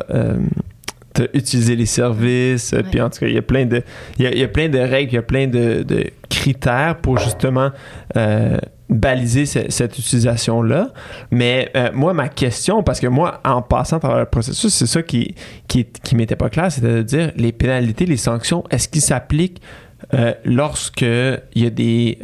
[1.32, 2.74] utiliser les services.
[2.90, 3.82] Puis en tout cas, il y a plein de,
[4.18, 5.84] il y a, plein de règles, il y a plein de,
[6.28, 7.70] critères pour justement
[8.16, 8.56] euh,
[8.88, 10.92] baliser cette utilisation-là.
[11.30, 15.02] Mais euh, moi, ma question, parce que moi, en passant par le processus, c'est ça
[15.02, 15.34] qui,
[15.68, 19.60] qui, qui m'était pas clair, c'était de dire les pénalités, les sanctions, est-ce qu'ils s'appliquent
[20.14, 22.18] euh, lorsque il y a des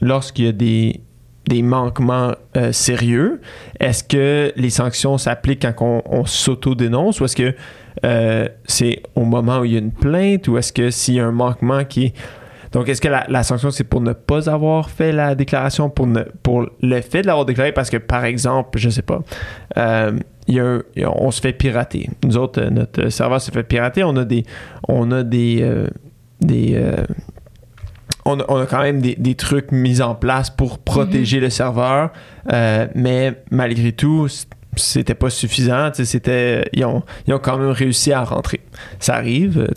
[0.00, 1.00] lorsqu'il y a des
[1.46, 2.34] des manquements
[2.70, 3.40] sérieux?
[3.80, 7.54] Est-ce que les sanctions s'appliquent quand on, on s'auto-dénonce ou est-ce que
[8.04, 11.20] euh, c'est au moment où il y a une plainte ou est-ce que s'il y
[11.20, 12.12] a un manquement qui
[12.72, 16.22] donc, est-ce que la, sanction, c'est pour ne pas avoir fait la déclaration, pour, ne,
[16.44, 17.72] pour le fait de l'avoir déclaré?
[17.72, 19.22] Parce que, par exemple, je sais pas,
[19.76, 20.12] euh,
[20.96, 22.08] on se fait pirater.
[22.22, 24.04] Nous autres, euh, notre serveur se fait pirater.
[24.04, 24.44] On a des.
[24.86, 25.68] On a des.
[26.40, 26.80] des
[28.24, 31.40] on a, quand même des, des, trucs mis en place pour protéger mm-hmm.
[31.40, 32.10] le serveur,
[32.94, 34.28] mais malgré tout,
[34.76, 35.90] c'était pas suffisant.
[35.92, 38.60] C'était, ils, ont, ils ont quand même réussi à rentrer.
[38.98, 39.68] Ça arrive,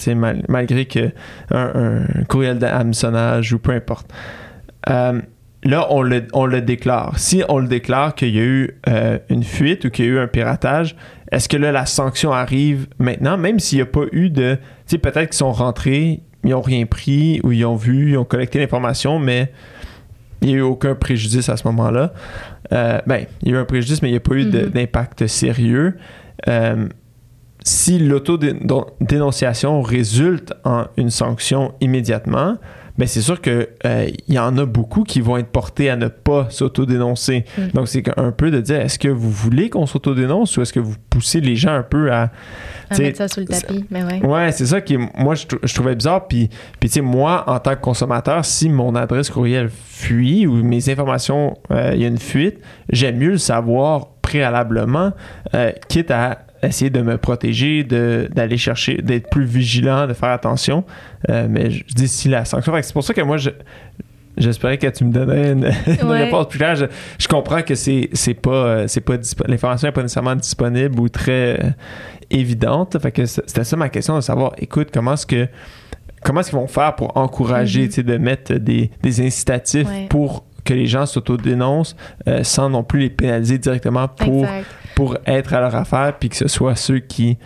[0.47, 1.11] malgré que
[1.51, 4.11] un, courriel d'hameçonnage ou peu importe.
[4.89, 5.21] Euh,
[5.63, 7.17] là, on le, on le déclare.
[7.17, 10.11] Si on le déclare qu'il y a eu euh, une fuite ou qu'il y a
[10.11, 10.95] eu un piratage,
[11.31, 14.57] est-ce que là, la sanction arrive maintenant, même s'il n'y a pas eu de.
[14.89, 18.59] Peut-être qu'ils sont rentrés, ils n'ont rien pris ou ils ont vu, ils ont collecté
[18.59, 19.51] l'information, mais
[20.43, 22.13] il n'y a eu aucun préjudice à ce moment-là.
[22.71, 24.69] Euh, ben, il y a eu un préjudice, mais il n'y a pas eu mhm.
[24.69, 25.97] d'impact sérieux.
[26.47, 26.87] Euh,
[27.63, 32.57] si l'autodénonciation résulte en une sanction immédiatement,
[32.97, 35.95] mais ben, c'est sûr qu'il euh, y en a beaucoup qui vont être portés à
[35.95, 37.43] ne pas s'autodénoncer.
[37.57, 37.67] Mm.
[37.73, 40.79] Donc, c'est un peu de dire est-ce que vous voulez qu'on s'autodénonce ou est-ce que
[40.79, 42.31] vous poussez les gens un peu à.
[42.91, 44.23] À mettre ça sous le tapis, mais ouais.
[44.23, 46.27] Ouais, c'est ça qui, moi, je, trouvais bizarre.
[46.27, 50.63] Puis, puis tu sais, moi, en tant que consommateur, si mon adresse courriel fuit ou
[50.63, 55.13] mes informations, euh, il y a une fuite, j'aime mieux le savoir préalablement,
[55.55, 60.83] euh, quitte à essayer de me protéger, d'aller chercher, d'être plus vigilant, de faire attention.
[61.29, 62.73] Euh, mais je, dis si la sanction.
[62.81, 63.37] C'est pour ça que moi,
[64.35, 65.65] J'espérais que tu me donnais une,
[66.01, 66.75] réponse plus claire.
[66.75, 68.09] Je, comprends que c'est
[68.41, 69.13] pas euh, c'est pas
[69.45, 71.69] l'information n'est pas nécessairement disponible ou très euh,
[72.31, 72.97] évidente.
[72.99, 74.53] Fait que c'était ça ma question de savoir.
[74.57, 75.47] Écoute, comment est-ce que
[76.23, 78.03] comment est-ce qu'ils vont faire pour encourager, mm-hmm.
[78.03, 81.95] de mettre des, des incitatifs pour que les gens s'autodénoncent
[82.27, 84.47] euh, sans non plus les pénaliser directement pour,
[84.95, 87.37] pour être à leur affaire, puis que ce soit ceux qui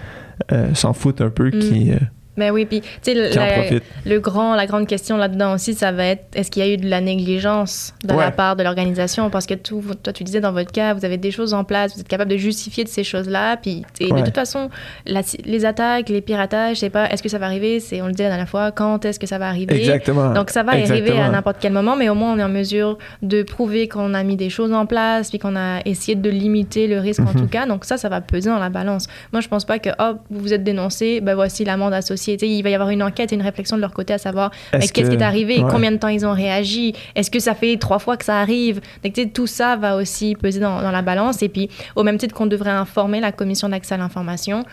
[0.52, 1.94] euh, s'en foutent un peu, qui, mm.
[1.94, 2.00] euh,
[2.38, 6.26] ben oui, puis tu sais, le grand, la grande question là-dedans aussi, ça va être
[6.36, 9.30] est-ce qu'il y a eu de la négligence de la part de l'organisation?
[9.30, 11.96] Parce que tout, toi, tu disais dans votre cas, vous avez des choses en place,
[11.96, 14.70] vous êtes capable de justifier de ces choses-là, puis de toute façon,
[15.06, 17.80] les attaques, les piratages, je sais pas, est-ce que ça va arriver?
[17.80, 19.76] C'est, on le dit la dernière fois, quand est-ce que ça va arriver?
[19.76, 20.34] Exactement.
[20.34, 22.98] Donc ça va arriver à n'importe quel moment, mais au moins on est en mesure
[23.22, 26.88] de prouver qu'on a mis des choses en place, puis qu'on a essayé de limiter
[26.88, 27.42] le risque en mhm.
[27.42, 27.66] tout cas.
[27.66, 29.08] Donc ça, ça va peser dans la balance.
[29.32, 32.62] Moi, je pense pas que oh, vous vous êtes dénoncé, ben voici l'amende associée il
[32.62, 35.02] va y avoir une enquête et une réflexion de leur côté à savoir qu'est-ce qui
[35.02, 38.26] est arrivé, combien de temps ils ont réagi, est-ce que ça fait trois fois que
[38.26, 38.82] ça arrive?
[39.04, 41.42] Donc, tout ça va aussi peser dans, la balance.
[41.42, 44.64] Et puis, au même titre qu'on devrait informer la commission d'accès à l'information,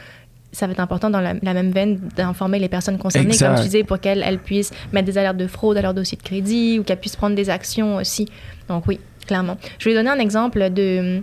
[0.52, 3.82] ça va être important dans la, même veine d'informer les personnes concernées, comme tu disais,
[3.82, 7.00] pour qu'elles puissent mettre des alertes de fraude à leur dossier de crédit ou qu'elles
[7.00, 8.28] puissent prendre des actions aussi.
[8.68, 9.56] Donc oui, clairement.
[9.78, 11.22] Je vais donner un exemple de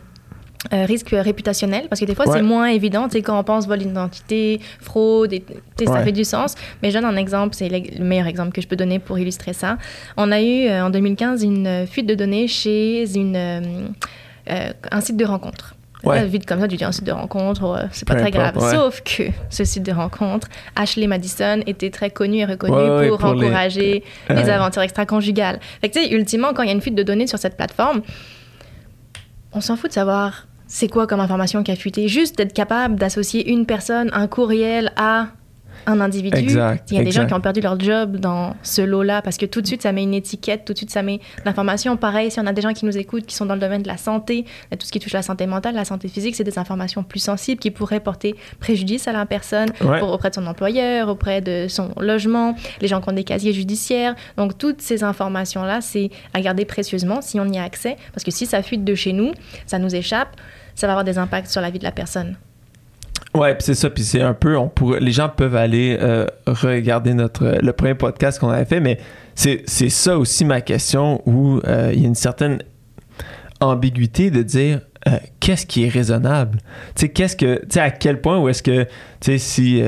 [0.73, 3.67] euh, risque réputationnel parce que des fois c'est moins évident tu sais quand on pense
[3.67, 5.43] vol d'identité fraude et,
[5.83, 6.53] ça fait du sens.
[6.83, 9.53] Mais je donne un exemple c'est le meilleur exemple que je peux donner pour illustrer
[9.53, 9.77] ça.
[10.17, 15.17] On a eu euh, en 2015 une fuite de données chez une euh, un site
[15.17, 15.75] de rencontre.
[16.03, 16.25] Ouais.
[16.25, 18.57] Vite comme ça, tu dis un site de rencontre, c'est pas très grave.
[18.59, 24.03] Sauf que ce site de rencontre, Ashley Madison, était très connu et reconnu pour, encourager
[24.29, 25.59] les, aventures extra-conjugales.
[25.79, 27.55] Fait que, tu sais, ultimement, quand il y a une fuite de données sur cette
[27.55, 28.01] plateforme,
[29.53, 32.07] on s'en fout de savoir c'est quoi comme information qui a fuité?
[32.07, 35.27] Juste d'être capable d'associer une personne, un courriel à
[35.85, 36.37] un individu.
[36.37, 39.35] Exact, Il y a des gens qui ont perdu leur job dans ce lot-là parce
[39.35, 41.97] que tout de suite, ça met une étiquette, tout de suite, ça met l'information.
[41.97, 43.87] Pareil, si on a des gens qui nous écoutent, qui sont dans le domaine de
[43.89, 47.03] la santé, tout ce qui touche la santé mentale, la santé physique, c'est des informations
[47.03, 51.65] plus sensibles qui pourraient porter préjudice à la personne auprès de son employeur, auprès de
[51.67, 54.15] son logement, les gens qui ont des casiers judiciaires.
[54.37, 58.31] Donc, toutes ces informations-là, c'est à garder précieusement si on y a accès parce que
[58.31, 59.31] si ça fuite de chez nous,
[59.65, 60.37] ça nous échappe
[60.75, 62.35] ça va avoir des impacts sur la vie de la personne.
[63.33, 64.57] Ouais, c'est ça, puis c'est un peu,
[64.99, 68.99] les gens peuvent aller euh, regarder notre le premier podcast qu'on avait fait, mais
[69.35, 72.61] c'est, ça aussi ma question où euh, il y a une certaine
[73.61, 76.57] ambiguïté de dire euh, qu'est-ce qui est raisonnable?
[76.95, 78.89] Tu sais, qu'est-ce que, tu sais, à quel point où est-ce que, tu
[79.21, 79.81] sais, si,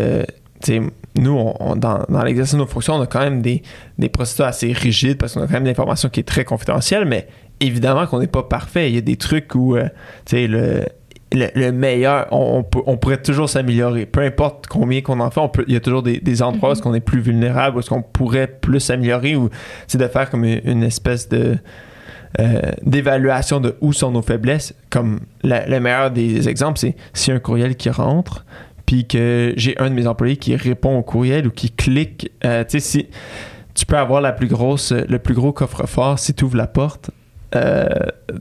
[1.15, 3.61] nous, dans, dans l'exercice de nos fonctions, on a quand même des,
[3.99, 7.05] des procédures assez rigides parce qu'on a quand même l'information information qui est très confidentielle,
[7.05, 7.27] mais
[7.65, 8.89] évidemment qu'on n'est pas parfait.
[8.89, 9.83] Il y a des trucs où, euh,
[10.25, 10.83] tu sais, le,
[11.33, 14.05] le, meilleur, on, on, pourrait toujours s'améliorer.
[14.05, 16.81] Peu importe combien qu'on en fait, il y a toujours des, des endroits où est-ce
[16.81, 19.49] qu'on est plus vulnérable, où est-ce qu'on pourrait plus s'améliorer, ou
[19.87, 21.57] c'est de faire comme une, espèce de
[22.39, 24.73] euh, d'évaluation de où sont nos faiblesses.
[24.89, 28.45] Comme le meilleur des exemples, c'est si un courriel qui rentre,
[28.85, 32.63] puis que j'ai un de mes employés qui répond au courriel ou qui clique, euh,
[32.63, 33.07] tu sais, si
[33.73, 37.09] tu peux avoir la plus grosse, le plus gros coffre-fort si tu ouvres la porte,
[37.55, 37.87] euh,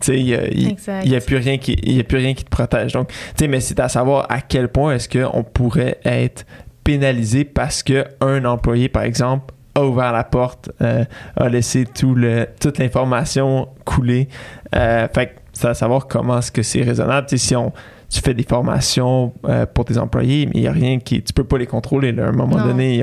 [0.08, 3.60] il n'y a, plus rien qui y a plus rien qui te protège donc mais
[3.60, 6.46] c'est à savoir à quel point est-ce qu'on pourrait être
[6.84, 11.04] pénalisé parce que un employé par exemple a ouvert la porte euh,
[11.36, 14.28] a laissé tout le toute l'information couler
[14.74, 17.72] euh, fait c'est à savoir comment est-ce que c'est raisonnable si on
[18.12, 21.22] tu fais des formations euh, pour tes employés, mais il n'y a rien qui.
[21.22, 23.02] Tu peux pas les contrôler à un moment donné.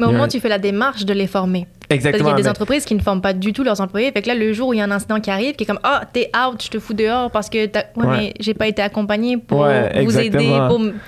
[0.00, 1.66] mais au moins, tu fais la démarche de les former.
[1.90, 2.24] Exactement.
[2.24, 4.10] Parce qu'il y a des entreprises qui ne forment pas du tout leurs employés.
[4.12, 5.66] Fait que là, le jour où il y a un incident qui arrive, qui est
[5.66, 8.66] comme Ah, oh, t'es out, je te fous dehors parce que ouais, mais j'ai pas
[8.66, 10.52] été accompagné pour vous aider.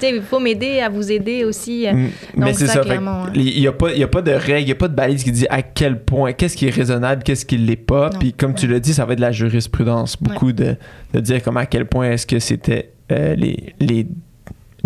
[0.02, 1.86] Il faut m'aider à vous aider aussi.
[1.90, 2.82] Mm, mais c'est ça.
[3.34, 5.46] Il n'y a, a pas de règle, il n'y a pas de balise qui dit
[5.50, 8.10] à quel point, qu'est-ce qui est raisonnable, qu'est-ce qui ne l'est pas.
[8.10, 10.16] Puis comme tu l'as dit, ça va être de la jurisprudence.
[10.20, 10.76] Beaucoup de,
[11.14, 14.06] de dire comme à quel point est-ce que c'était euh, les, les,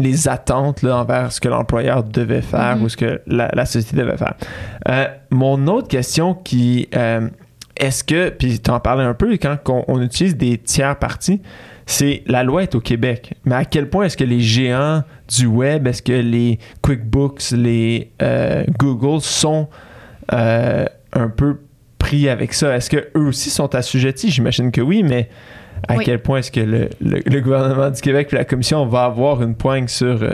[0.03, 2.83] les, attentes là, envers ce que l'employeur devait faire mm-hmm.
[2.83, 4.35] ou ce que la, société devait faire.
[4.89, 6.89] Euh, mon autre question qui...
[6.95, 7.29] Euh,
[7.77, 11.41] est-ce que, puis tu en parlais un peu, quand on, utilise des tiers parties,
[11.87, 13.35] c'est la loi est au Québec.
[13.45, 18.13] Mais à quel point est-ce que les géants du web, est-ce que les QuickBooks, les
[18.21, 19.69] euh, Google sont
[20.33, 21.61] euh, un peu
[21.99, 22.77] pris avec ça?
[22.77, 24.31] Est-ce qu'eux aussi sont assujettis?
[24.31, 25.29] J'imagine que oui, mais
[25.89, 26.05] à Oui.
[26.05, 29.43] quel point est-ce que le, le- le gouvernement du Québec et la commission va avoir
[29.43, 30.31] une poigne sur, euh,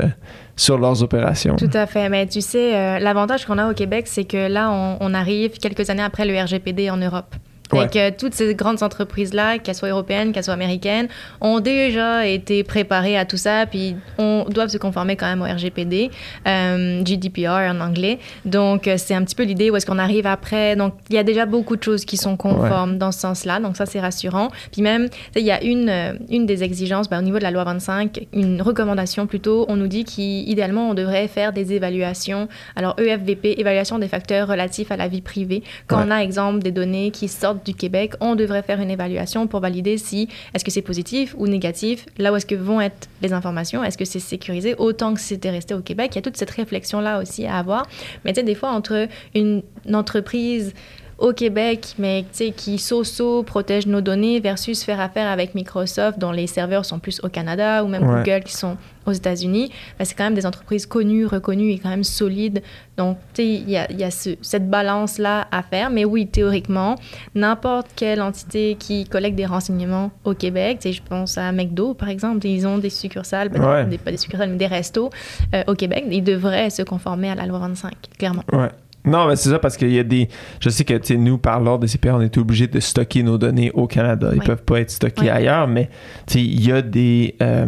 [0.57, 1.57] sur leurs opérations?
[1.57, 2.09] Tout à fait.
[2.09, 5.59] Mais tu sais, euh, l'avantage qu'on a au Québec, c'est que là, on, on arrive
[5.59, 7.35] quelques années après le RGPD en Europe.
[7.73, 7.89] Ouais.
[7.89, 11.09] Que toutes ces grandes entreprises-là, qu'elles soient européennes, qu'elles soient américaines,
[11.41, 15.45] ont déjà été préparées à tout ça, puis on doivent se conformer quand même au
[15.45, 16.11] RGPD,
[16.47, 18.19] euh, GDPR en anglais.
[18.45, 20.77] Donc, euh, c'est un petit peu l'idée où est-ce qu'on arrive après.
[20.77, 23.61] Donc, il y a déjà beaucoup de choses qui sont conformes dans ce sens-là.
[23.61, 24.49] Donc, ça, c'est rassurant.
[24.73, 27.51] Puis même, il y a une, euh, une des exigences ben, au niveau de la
[27.51, 29.67] loi 25, une recommandation plutôt.
[29.69, 32.49] On nous dit qu'idéalement, on devrait faire des évaluations.
[32.77, 35.63] Alors, EFVP, évaluation des facteurs relatifs à la vie privée.
[35.87, 36.05] Quand Ouais.
[36.07, 39.61] on a, exemple, des données qui sortent du Québec, on devrait faire une évaluation pour
[39.61, 43.33] valider si est-ce que c'est positif ou négatif, là où est-ce que vont être les
[43.33, 46.11] informations, est-ce que c'est sécurisé autant que c'était resté au Québec.
[46.13, 47.87] Il y a toute cette réflexion-là aussi à avoir.
[48.25, 50.75] Mais tu sais, des fois, entre une entreprise
[51.19, 52.25] au Québec, mais
[52.57, 57.21] qui so-so protège nos données versus faire affaire avec Microsoft, dont les serveurs sont plus
[57.25, 58.23] au Canada, ou même Ouais.
[58.23, 58.77] Google qui sont
[59.07, 62.63] aux États-Unis, ben, c'est quand même des entreprises connues, reconnues et quand même solides.
[62.99, 65.89] Donc, il y a, y a ce- cette balance-là à faire.
[65.91, 66.95] Mais oui, théoriquement,
[67.35, 72.47] n'importe quelle entité qui collecte des renseignements au Québec, je pense à McDo, par exemple,
[72.47, 73.85] ils ont des succursales, ben, non, Ouais.
[73.87, 75.11] des- pas des succursales, mais des restos
[75.55, 78.45] euh, au Québec, ils devraient se conformer à la loi 25, clairement.
[78.53, 78.69] Ouais.
[79.09, 80.29] Non, mais c'est ça parce qu'il y a des.
[80.61, 83.39] Je sais que tu nous, par l'ordre des CPR, on est obligé de stocker nos
[83.39, 84.31] données au Canada.
[84.33, 84.45] Ils Ouais.
[84.47, 85.89] peuvent pas être stockés ailleurs, mais
[86.35, 87.35] il y a des.
[87.43, 87.67] euh,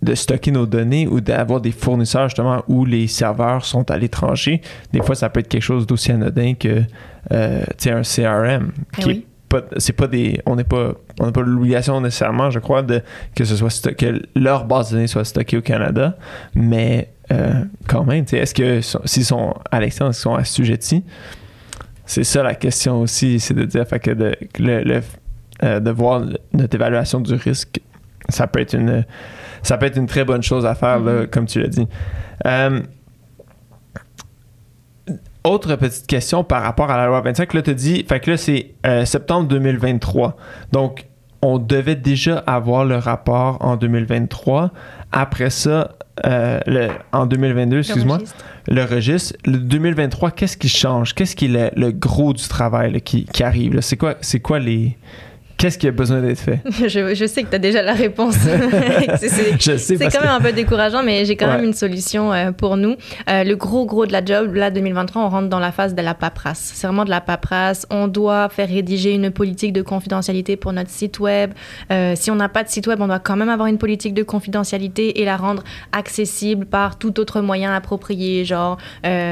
[0.00, 4.60] de stocker nos données ou d'avoir des fournisseurs justement où les serveurs sont à l'étranger.
[4.92, 6.82] Des fois, ça peut être quelque chose d'aussi anodin que
[7.32, 8.70] euh, un CRM.
[8.96, 9.26] Eh Qui est oui.
[9.48, 10.40] Pas, c'est pas des.
[10.46, 10.92] On n'est pas.
[11.20, 13.02] On n'a pas l'obligation nécessairement, je crois, de
[13.34, 16.16] que ce soit sto- que leur base de données soit stockée au Canada,
[16.54, 21.04] mais euh, quand même, est-ce que so- s'ils sont à l'extérieur, est-ce qu'ils sont assujettis?
[22.06, 25.02] C'est ça la question aussi, c'est de dire fait que de, le, le-
[25.64, 27.80] euh, de voir notre évaluation du risque,
[28.28, 29.04] ça peut être une
[29.62, 31.26] ça peut être une très bonne chose à faire, là, Mhm.
[31.26, 31.86] comme tu l'as dit.
[32.46, 32.80] Euh,
[35.48, 37.54] autre petite question par rapport à la loi 25.
[37.54, 40.36] Là, tu dis, fait que là, c'est euh, septembre 2023.
[40.72, 41.06] Donc,
[41.42, 44.70] on devait déjà avoir le rapport en 2023.
[45.12, 45.92] Après ça,
[46.26, 48.44] euh, le- en 2022, excuse-moi, Le registre.
[48.68, 49.36] le registre.
[49.46, 51.14] Le 2023, qu'est-ce qui change?
[51.14, 53.80] Qu'est-ce qui est le, le gros du travail là, qui, qui arrive?
[53.80, 54.96] C'est quoi, c'est quoi les...
[55.58, 56.60] Qu'est-ce qui a besoin d'être fait?
[56.88, 58.36] Je, je sais que tu as déjà la réponse.
[59.16, 61.56] C'est- quand que- même un peu décourageant, mais j'ai quand Ouais.
[61.56, 62.94] même une solution euh, pour nous.
[63.28, 66.02] Euh, le gros, gros de la job, là, 2023, on rentre dans la phase de
[66.02, 66.70] la paperasse.
[66.74, 67.86] C'est vraiment de la paperasse.
[67.90, 71.52] On doit faire rédiger une politique de confidentialité pour notre site web.
[71.90, 74.14] Euh, si on n'a pas de site web, on doit quand même avoir une politique
[74.14, 78.44] de confidentialité et la rendre accessible par tout autre moyen approprié.
[78.44, 78.78] Genre,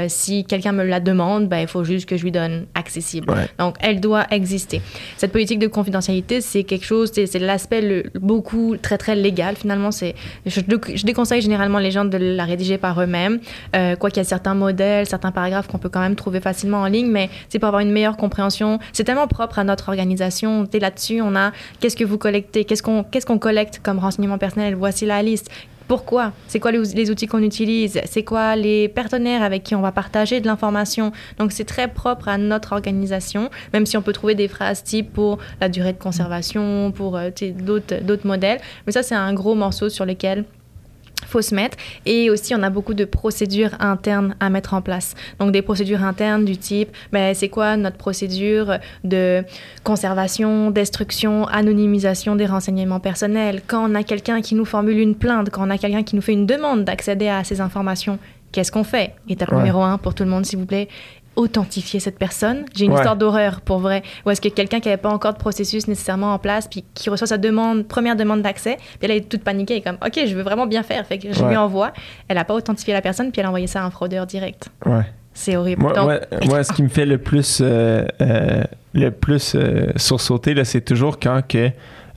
[0.08, 3.30] si quelqu'un me la demande, ben, il faut juste que je lui donne accessible.
[3.30, 3.46] Ouais.
[3.58, 4.80] Donc, elle doit exister.
[5.16, 9.56] Cette politique de confidentialité, c'est quelque chose, c'est l'aspect beaucoup très, très légal.
[9.56, 10.14] Finalement, c'est
[10.46, 10.60] je,
[11.04, 13.40] déconseille généralement les gens de la rédiger par eux-mêmes.
[13.74, 16.78] Euh, quoi qu'il y a certains modèles, certains paragraphes qu'on peut quand même trouver facilement
[16.78, 18.78] en ligne, mais c'est pour avoir une meilleure compréhension.
[18.92, 20.66] C'est tellement propre à notre organisation.
[20.76, 24.74] Là-dessus, on a qu'est-ce que vous collectez, qu'est-ce qu'on qu'est-ce qu'on collecte comme renseignements personnels?
[24.74, 25.50] Voici la liste.
[25.88, 26.32] Pourquoi?
[26.48, 28.00] C'est quoi les, outils qu'on utilise?
[28.06, 31.12] C'est quoi les partenaires avec qui on va partager de l'information?
[31.38, 35.12] Donc c'est très propre à notre organisation, même si on peut trouver des phrases type
[35.12, 38.58] pour la durée de conservation, pour euh, d'autres modèles.
[38.86, 40.44] Mais ça, c'est un gros morceau sur lequel
[41.24, 41.76] faut se mettre.
[42.04, 45.14] Et aussi, on a beaucoup de procédures internes à mettre en place.
[45.38, 49.42] Donc, des procédures internes du type, ben, c'est quoi notre procédure de
[49.82, 53.62] conservation, destruction, anonymisation des renseignements personnels?
[53.66, 56.22] Quand on a quelqu'un qui nous formule une plainte, quand on a quelqu'un qui nous
[56.22, 58.18] fait une demande d'accéder à ces informations,
[58.52, 59.14] qu'est-ce qu'on fait?
[59.28, 59.58] Étape Ouais.
[59.58, 60.88] numéro un pour tout le monde, s'il vous plaît
[61.36, 62.64] authentifier cette personne.
[62.74, 62.96] J'ai une Ouais.
[62.98, 64.02] histoire d'horreur pour vrai.
[64.24, 67.10] Ou est-ce que quelqu'un qui n'avait pas encore de processus nécessairement en place, puis qui
[67.10, 70.18] reçoit sa demande, première demande d'accès, puis elle est toute paniquée, elle est comme, OK,
[70.26, 71.06] je veux vraiment bien faire.
[71.06, 71.50] Fait que je Ouais.
[71.50, 71.92] lui envoie.
[72.28, 74.68] Elle n'a pas authentifié la personne, puis elle a envoyé ça à un fraudeur direct.
[74.86, 75.02] Ouais.
[75.34, 75.82] C'est horrible.
[75.82, 79.92] Moi, Donc, moi- moi, ce qui me fait le plus, euh, euh, le plus euh,
[79.96, 81.70] sursauter, là, c'est toujours quand que,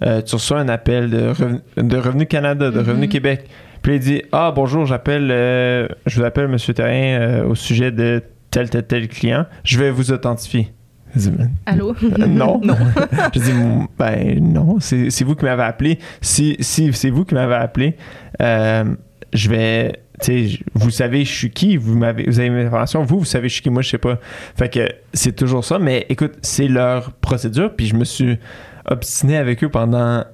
[0.06, 3.10] euh, tu reçois un appel de, Reven- de Revenu Canada, de Revenu Mhm.
[3.10, 3.50] Québec.
[3.82, 6.56] Puis il dit Ah, bonjour, j'appelle, euh, je vous appelle M.
[6.74, 9.46] Terrien euh, au sujet de tel, tel, tel client.
[9.64, 10.72] Je vais vous authentifier.
[11.16, 11.96] Ben, Allô?
[12.04, 12.62] euh, non.
[12.64, 12.76] non.
[13.34, 13.52] je dis,
[13.98, 15.98] ben non, c'est vous qui m'avez appelé.
[16.22, 17.96] Si, si c'est vous qui m'avez appelé,
[18.42, 18.96] euh,
[19.34, 19.94] je vais.
[20.22, 23.20] Tu sais, je- vous savez, je suis qui, vous, m'avez, vous avez mes informations, vous,
[23.20, 24.20] vous savez, je suis qui, moi, je sais pas.
[24.56, 28.38] Fait que c'est toujours ça, mais écoute, c'est leur procédure, puis je me suis
[28.86, 30.26] obstiné avec eux pendant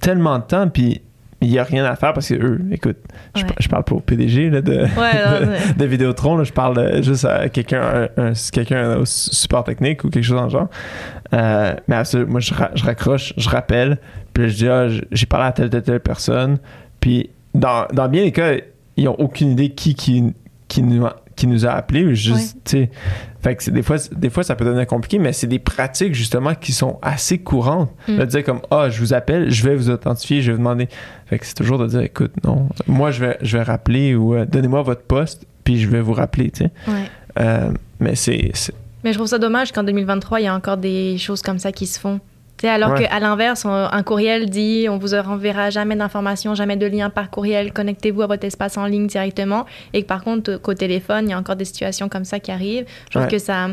[0.00, 1.02] tellement de temps, puis
[1.46, 2.96] il n'y a rien à faire parce que eux, écoute,
[3.34, 3.48] je, Ouais.
[3.60, 5.58] je parle pas au PDG là, de, Ouais, non, ouais.
[5.76, 9.64] de Vidéotron, là, je parle euh, juste à quelqu'un un, un- quelqu'un au su- support
[9.64, 10.68] technique ou quelque chose dans le genre.
[11.32, 11.96] Euh, mais
[12.28, 13.98] moi, je, ra- je raccroche, je rappelle,
[14.34, 16.58] puis je dis, ah, j'ai parlé à telle, telle, telle personne.
[17.00, 18.52] Puis dans, dans bien des cas,
[18.96, 20.32] ils n'ont aucune idée qui, qui,
[20.68, 22.14] qui, nous, a, qui nous a appelés.
[22.14, 22.90] Juste, tu sais.
[23.42, 26.14] Fait que c'est- des fois, des fois, ça peut devenir compliqué, mais c'est des pratiques
[26.14, 27.90] justement qui sont assez courantes.
[28.08, 28.16] Mm.
[28.16, 30.88] De dire comme, ah, je vous appelle, je vais vous authentifier, je vais vous demander.
[31.26, 34.34] Fait que c'est toujours de dire, écoute, non, moi, je vais, je vais rappeler ou
[34.34, 36.70] euh, donnez-moi votre poste, puis je vais vous rappeler, tu sais.
[36.88, 37.04] Ouais.
[37.38, 37.70] Euh,
[38.00, 38.50] mais c'est.
[38.54, 38.74] c'est-
[39.04, 41.70] Mais je trouve ça dommage qu'en 2023, il y a encore des choses comme ça
[41.70, 42.18] qui se font.
[42.64, 43.06] Alors Ouais.
[43.06, 47.72] qu'à l'inverse, un courriel dit on vous renverra jamais d'informations, jamais de lien par courriel,
[47.72, 49.66] connectez-vous à votre espace en ligne directement.
[49.92, 52.50] Et que par contre, qu'au téléphone, il y a encore des situations comme ça qui
[52.50, 52.86] arrivent.
[53.06, 53.28] Je trouve Ouais.
[53.30, 53.68] que ça,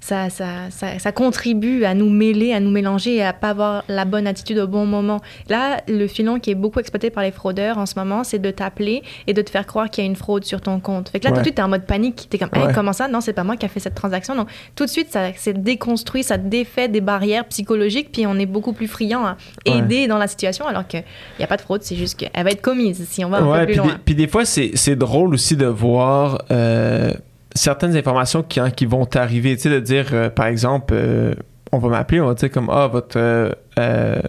[0.00, 3.84] ça, ça, ça, ça contribue à nous mêler, à nous mélanger et à pas avoir
[3.88, 5.20] la bonne attitude au bon moment.
[5.48, 8.50] Là, le filon qui est beaucoup exploité par les fraudeurs en ce moment, c'est de
[8.50, 11.08] t'appeler et de te faire croire qu'il y a une fraude sur ton compte.
[11.10, 12.26] Fait que là, tout de suite, t'es en mode panique.
[12.30, 13.06] T'es comme, Hey, comment ça?
[13.08, 14.34] Non, c'est pas moi qui a fait cette transaction.
[14.34, 18.72] Donc, tout de suite, ça déconstruit, ça défait des barrières psychologiques, puis on est beaucoup
[18.72, 19.36] plus friand à
[19.66, 19.78] Ouais.
[19.78, 21.02] aider dans la situation, alors qu'il
[21.38, 23.46] n'y a pas de fraude, c'est juste qu'elle va être commise si on va un
[23.46, 23.86] Ouais, peu plus puis loin.
[23.92, 27.12] des, puis des fois, c'est c'est drôle aussi de voir euh,
[27.54, 29.54] certaines informations qui, hein, qui vont t'arriver.
[29.56, 31.34] Tu sais, de dire, euh, par exemple, euh,
[31.72, 33.18] on va m'appeler, on va dire comme, ah, votre.
[33.18, 34.20] euh,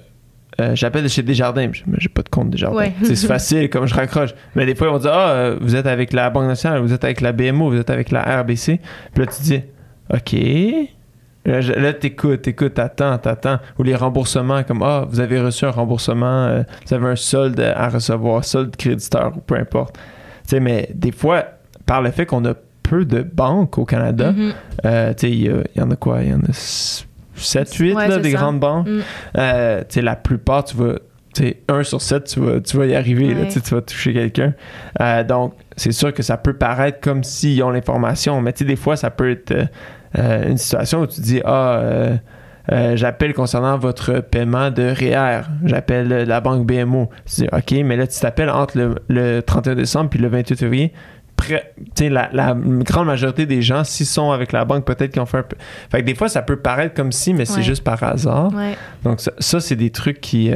[0.74, 2.78] J'appelle de chez Desjardins, mais j'ai- pas de compte Desjardins.
[2.78, 2.92] Ouais.
[3.04, 4.32] C'est facile, comme je raccroche.
[4.56, 6.94] Mais des fois, ils vont dire Ah, euh, vous êtes avec la Banque nationale, vous
[6.94, 8.80] êtes avec la BMO, vous êtes avec la RBC.
[9.14, 9.62] Puis là, tu dis
[10.12, 10.36] OK.
[11.48, 13.58] Là, t'écoutes, t'écoutes, t'attends, t'attends.
[13.80, 17.60] Ou les remboursements, comme Ah, vous avez reçu un remboursement, euh, vous avez un solde
[17.60, 19.96] à recevoir, solde créditeur ou peu importe.
[19.96, 20.02] Tu
[20.52, 21.46] sais, mais des fois,
[21.86, 24.54] par le fait qu'on a peu de banques au Canada, Mhm.
[24.86, 26.22] euh, tu sais, il y, en a quoi?
[26.22, 28.38] Il y en a 7, 8 Ouais, là, des ça.
[28.38, 28.88] grandes banques.
[28.88, 29.00] Mm.
[29.38, 30.96] Euh, tu sais, la plupart, tu vas.
[31.34, 33.34] Tu sais, 1 sur 7, tu vas, tu vas y arriver.
[33.34, 33.48] là, Ouais.
[33.48, 34.54] tu vas toucher quelqu'un.
[35.02, 38.96] Euh, donc, c'est sûr que ça peut paraître comme s'ils ont l'information, mais des fois,
[38.96, 39.54] ça peut être
[40.18, 42.16] euh, une situation où tu dis Ah, euh,
[42.72, 45.42] euh, j'appelle concernant votre paiement de REER.
[45.66, 47.10] J'appelle euh, la banque BMO.
[47.26, 50.56] Tu dis OK, mais là, tu t'appelles entre le, le 31 décembre puis le 28
[50.58, 50.94] février.
[51.38, 55.12] Près- tu sais, la, la grande majorité des gens, s'ils sont avec la banque, peut-être
[55.12, 55.56] qu'ils ont fait un peu.
[55.92, 58.52] Fait que des fois, ça peut paraître comme si, mais c'est juste par hasard.
[58.54, 58.74] Ouais.
[59.04, 60.52] Donc, ça, ça, c'est des trucs qui,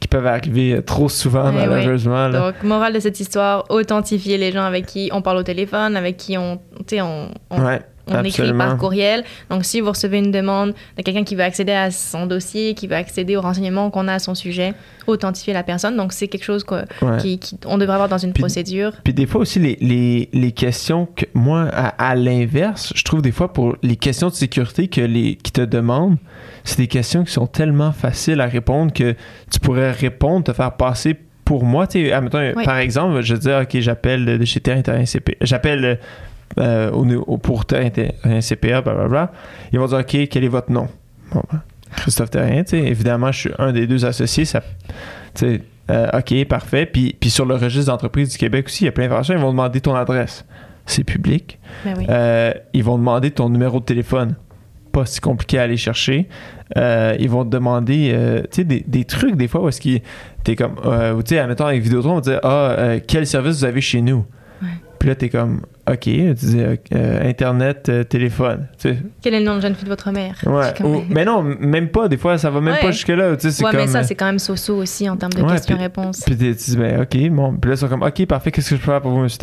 [0.00, 2.28] qui peuvent arriver trop souvent, Ouais, malheureusement.
[2.28, 6.16] Donc, morale de cette histoire, authentifier les gens avec qui on parle au téléphone, avec
[6.16, 6.60] qui on,
[7.00, 7.28] on,
[7.64, 9.24] ouais, on écrit par courriel.
[9.50, 12.86] Donc, si vous recevez une demande de quelqu'un qui veut accéder à son dossier, qui
[12.86, 14.74] veut accéder aux renseignements qu'on a à son sujet,
[15.06, 15.96] authentifier la personne.
[15.96, 17.18] Donc, c'est quelque chose qu'on Ouais.
[17.20, 18.92] qui, qui- on devrait avoir dans une Puis- procédure.
[19.04, 23.22] Puis des fois aussi, les, les, les questions que moi, à, à l'inverse, je trouve
[23.22, 26.16] des fois pour les questions de sécurité que les, qui te demandent,
[26.64, 29.14] c'est des questions qui sont tellement faciles à répondre que
[29.50, 31.86] tu pourrais répondre, te faire passer pour moi.
[31.86, 32.64] Tu sais, admettons, Oui.
[32.64, 34.92] par exemple, je dis, OK, j'appelle de chez CPA.
[35.40, 35.98] J'appelle
[36.58, 37.90] euh, au, au- pour Terrain
[38.40, 39.32] CPA, blablabla.
[39.72, 40.88] Ils vont dire, OK, quel est votre nom?
[41.32, 41.62] Bon, ben,
[41.96, 44.44] Christophe Terrien, tu sais, évidemment, je suis un des deux associés.
[44.44, 44.62] Ça,
[45.90, 46.86] euh, OK, parfait.
[46.86, 49.34] Puis, puis sur le registre d'entreprise du Québec aussi, il y a plein d'informations.
[49.34, 50.44] Ils vont demander ton adresse.
[50.86, 51.58] C'est public.
[51.84, 52.06] Ben oui.
[52.08, 54.36] Euh, ils vont demander ton numéro de téléphone.
[54.90, 56.28] Pas si compliqué à aller chercher.
[56.76, 60.00] Euh, ils vont te demander des, des trucs des fois où est-ce qu'ils.
[60.44, 60.74] T'es comme.
[60.84, 64.00] Euh, tu sais, admettons avec Vidéotron, on va dire Ah, quel service vous avez chez
[64.02, 64.24] nous.
[65.02, 66.76] Puis là, t'es comme OK, tu dis euh,
[67.28, 68.68] Internet, euh, téléphone.
[68.78, 68.98] Tu sais.
[69.20, 70.36] Quel est le nom de jeune fille de votre mère?
[70.46, 70.66] Ouais.
[70.66, 72.06] C'est comme- Ou- mais non, même pas.
[72.06, 72.80] Des fois, ça va même Ouais.
[72.80, 73.36] pas jusque-là.
[73.36, 73.80] Tu sais, ouais, comme.
[73.80, 76.20] mais ça, c'est quand même so-so aussi en termes de Ouais, questions-réponses.
[76.24, 77.56] Puis t'es- tu dis, ben, OK, bon.
[77.56, 79.38] Puis là, ils sont comme, OK, parfait, qu'est-ce que je peux faire pour vous, monsieur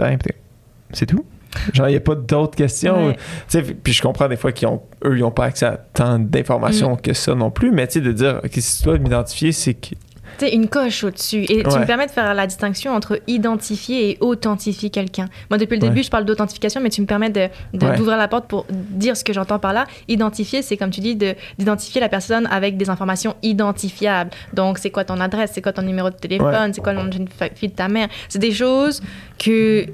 [0.93, 1.25] C'est tout?
[1.73, 3.13] Genre, il n'y a pas d'autres questions.
[3.49, 6.19] Sais, puis je comprends des fois qu'ils ont, eux, ils n'ont pas accès à tant
[6.19, 7.01] d'informations Mm.
[7.01, 9.73] que ça non plus, mais tu sais, de dire, OK, si tu dois m'identifier, c'est
[9.73, 9.89] que.
[10.37, 11.43] Tu sais, une coche au-dessus.
[11.49, 15.27] Et tu me permets de faire la distinction entre identifier et authentifier quelqu'un.
[15.49, 15.89] Moi, depuis le Ouais.
[15.89, 17.97] début, je parle d'authentification, mais tu me permets de- de- Ouais.
[17.97, 19.85] d'ouvrir la porte pour dire ce que j'entends par là.
[20.07, 24.31] Identifier, c'est comme tu dis, de- d'identifier la personne avec des informations identifiables.
[24.53, 27.07] Donc, c'est quoi ton adresse, c'est quoi ton numéro de téléphone, c'est quoi le nom
[27.09, 28.07] d'une fille de ta mère?
[28.29, 29.01] C'est des choses
[29.37, 29.85] que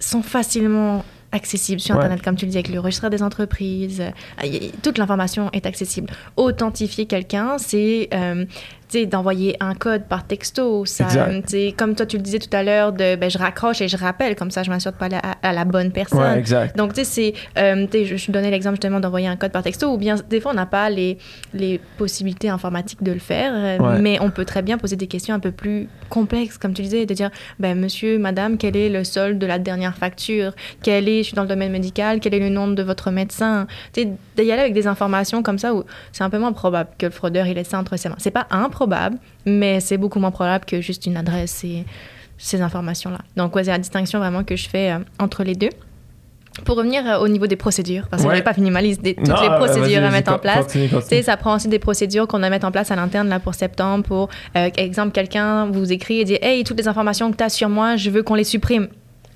[0.00, 2.00] sont facilement accessibles sur Ouais.
[2.04, 4.00] Internet, comme tu le dis, avec le registre des entreprises.
[4.00, 6.08] Euh, y- y- toute l'information est accessible.
[6.36, 8.46] Authentifier quelqu'un, c'est euh,
[9.06, 10.84] d'envoyer un code par texto.
[10.84, 11.06] Ça,
[11.76, 14.34] comme toi, tu le disais tout à l'heure, de ben, je raccroche et je rappelle,
[14.36, 16.18] comme ça, je m'assure de parler à, à la bonne personne.
[16.20, 16.76] Ouais, exact.
[16.76, 19.96] Donc, tu sais, euh, je, je donnais l'exemple justement d'envoyer un code par texto, ou
[19.98, 21.18] bien des fois, on n'a pas les,
[21.54, 24.00] les possibilités informatiques de le faire, euh, Ouais.
[24.00, 27.06] mais on peut très bien poser des questions un peu plus complexes, comme tu disais,
[27.06, 30.52] de dire ben, Monsieur, Madame, quel est le solde de la dernière facture?
[30.82, 33.66] Quel est, je suis dans le domaine médical, quel est le nom de votre médecin?
[33.92, 36.90] Tu sais, d'y aller avec des informations comme ça où c'est un peu moins probable
[36.98, 38.16] que le fraudeur il ait ça entre ses mains.
[38.18, 41.84] C'est pas improbable, probable, mais c'est beaucoup moins probable que juste une adresse et
[42.36, 43.18] ces informations-là.
[43.36, 45.70] Donc, ouais, c'est la distinction vraiment que je fais euh, entre les deux.
[46.64, 48.34] Pour revenir euh, au niveau des procédures, parce que Ouais.
[48.34, 50.38] je n'ai pas fini ma liste de toutes Non, les euh, procédures à mettre en
[50.38, 50.64] place.
[50.66, 51.22] continue, continue.
[51.22, 54.04] ça prend aussi des procédures qu'on doit mettre en place à l'interne là, pour septembre.
[54.04, 57.48] Pour, euh, exemple, quelqu'un vous écrit et dit Hey, toutes les informations que tu as
[57.48, 58.88] sur moi, je veux qu'on les supprime.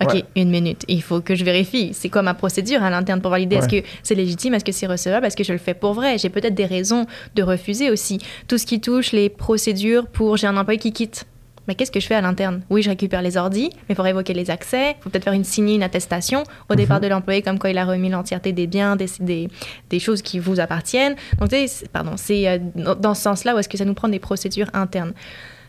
[0.03, 0.25] OK, Ouais.
[0.37, 0.85] une minute.
[0.89, 1.91] Il faut que je vérifie.
[1.95, 3.57] C'est quoi ma procédure à l'interne pour valider?
[3.57, 4.55] Est-ce que c'est légitime?
[4.55, 5.27] Est-ce que c'est recevable?
[5.27, 6.19] Est-ce que je le fais pour vrai?
[6.19, 8.19] J'ai peut-être des raisons de refuser aussi.
[8.49, 11.27] Tout ce qui touche les procédures pour j'ai un employé qui quitte.
[11.69, 12.63] Mais qu'est-ce que je fais à l'interne?
[12.71, 14.97] Oui, je récupère les ordis, mais il faut révoquer les accès.
[14.99, 17.03] Il faut peut-être faire une signer une attestation au départ Mhm.
[17.05, 19.49] de l'employé, comme quoi il a remis l'entièreté des biens, des, des,
[19.89, 21.15] des choses qui vous appartiennent.
[21.39, 21.51] Donc,
[21.93, 24.71] pardon, c'est euh, dans dans ce sens-là où est-ce que ça nous prend des procédures
[24.73, 25.13] internes?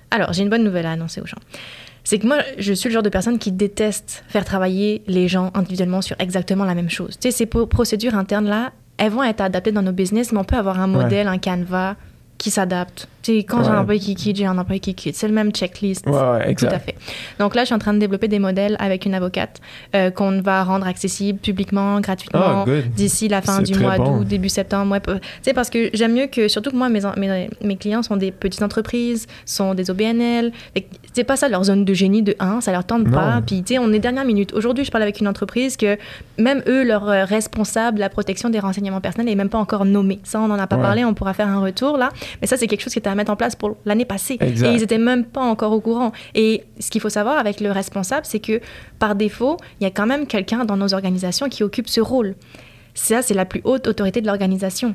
[0.10, 1.38] Alors, j'ai une bonne nouvelle à annoncer aux gens.
[2.04, 5.52] C'est que moi, je suis le genre de personne qui déteste faire travailler les gens
[5.54, 7.12] individuellement sur exactement la même chose.
[7.20, 10.44] Tu sais, ces pro- procédures internes-là, elles vont être adaptées dans nos business, mais on
[10.44, 11.04] peut avoir un Ouais.
[11.04, 11.96] modèle, un canevas
[12.38, 13.08] qui s'adapte.
[13.22, 13.76] Tu sais, quand j'ai Ouais.
[13.78, 15.16] un employé qui quitte, j'ai un employé qui quitte.
[15.16, 16.06] C'est le même checklist.
[16.08, 16.86] Ouais, ouais, Tout à exact.
[16.86, 16.96] fait.
[17.40, 19.62] Donc là, je suis en train de développer des modèles avec une avocate
[19.96, 24.18] euh, qu'on va rendre accessible publiquement, gratuitement, Ah, d'ici la fin du mois bon.
[24.18, 25.00] d'août, début septembre.
[25.06, 28.18] Tu sais, parce que j'aime mieux que, surtout que moi, mes, mes, mes clients sont
[28.18, 30.52] des petites entreprises, sont des OBNL.
[31.14, 33.12] C'est pas ça leur zone de génie de 1, ça leur tente Non.
[33.12, 33.42] pas.
[33.46, 34.52] Puis, tu sais, on est dernière minute.
[34.54, 35.98] Aujourd'hui, je parle avec une entreprise que
[36.40, 39.86] même eux, leur euh, responsable de la protection des renseignements personnels n'est même pas encore
[39.86, 40.20] nommé.
[40.24, 40.82] Ça, on n'en a pas Ouais.
[40.82, 42.10] parlé, on pourra faire un retour là.
[42.42, 44.38] Mais ça, c'est quelque chose qui était à mettre en place pour l'année passée.
[44.40, 44.68] Exact.
[44.68, 46.12] Et ils étaient même pas encore au courant.
[46.34, 48.60] Et ce qu'il faut savoir avec le responsable, c'est que
[48.98, 52.36] par défaut, il y a quand même quelqu'un dans nos organisations qui occupe ce rôle.
[52.96, 54.94] Ça, c'est la plus haute autorité de l'organisation.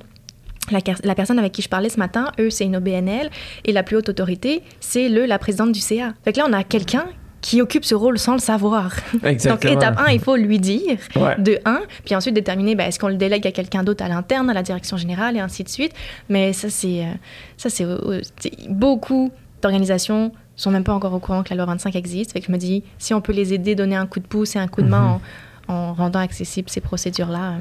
[0.70, 3.30] La, personne avec qui je parlais ce matin, eux, c'est une OBNL,
[3.64, 6.14] et la plus haute autorité, c'est le, la présidente du CA.
[6.24, 7.06] Fait que là, on a quelqu'un
[7.40, 8.92] qui occupe ce rôle sans le savoir.
[9.24, 9.72] Exactement.
[9.72, 11.36] Donc, étape 1, il faut lui dire, Ouais.
[11.40, 14.50] de 1, puis ensuite déterminer ben, est-ce qu'on le délègue à quelqu'un d'autre à l'interne,
[14.50, 15.92] à la direction générale, et ainsi de suite.
[16.28, 17.12] Mais ça, c'est euh,
[17.56, 19.30] ça, c'est euh, c'est- beaucoup
[19.62, 22.32] d'organisations sont même pas encore au courant que la loi 25 existe.
[22.32, 24.56] Fait que je me dis, si on peut les aider, donner un coup de pouce
[24.56, 25.20] et un coup de main
[25.68, 27.54] en, en rendant accessibles ces procédures-là.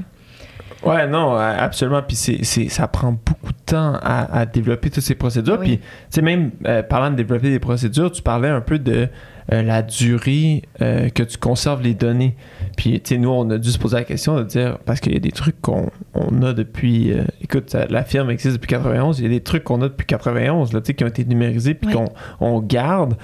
[0.86, 2.02] Euh, Ouais, non, euh, absolument.
[2.02, 5.58] Puis c'est, c'est, ça prend beaucoup de temps à, à développer toutes ces procédures.
[5.60, 5.66] Oui.
[5.66, 9.08] Puis, tu sais, même euh, parlant de développer des procédures, tu parlais un peu de
[9.54, 12.36] euh, la durée euh, que tu conserves les données.
[12.76, 15.14] Puis, tu sais, nous, on a dû se poser la question de dire, parce qu'il
[15.14, 17.14] y a des trucs qu'on on a depuis.
[17.14, 19.88] euh, écoute, euh, la firme existe depuis 91, il y a des trucs qu'on a
[19.88, 22.10] depuis 91, là, tu sais, qui ont été numérisés puis qu'on
[22.40, 23.16] on garde.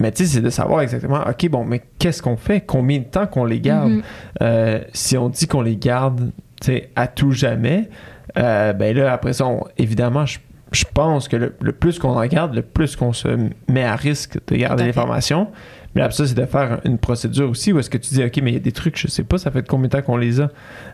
[0.00, 2.60] Mais tu sais, c'est de savoir exactement, OK, bon, mais qu'est-ce qu'on fait?
[2.60, 3.90] Combien de temps qu'on les garde?
[3.90, 4.02] Mhm.
[4.42, 6.30] Euh, si on dit qu'on les garde
[6.60, 7.88] tu sais, à tout jamais,
[8.36, 10.38] euh, ben là, après ça, on- évidemment, je,
[10.72, 13.28] je pense que le, le plus qu'on en garde, le plus qu'on se
[13.68, 15.48] met à risque de garder l'information.
[15.94, 18.38] Mais après ça, c'est de faire une procédure aussi où est-ce que tu dis, OK,
[18.42, 20.16] mais il y a des trucs, je sais pas, ça fait combien de temps qu'on
[20.18, 20.48] les a?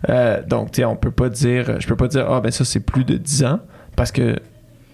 [0.09, 2.65] Euh, donc, tu sais, on peut pas dire, je peux pas dire, ah, ben ça,
[2.65, 3.59] c'est plus de 10 ans
[3.97, 4.37] parce que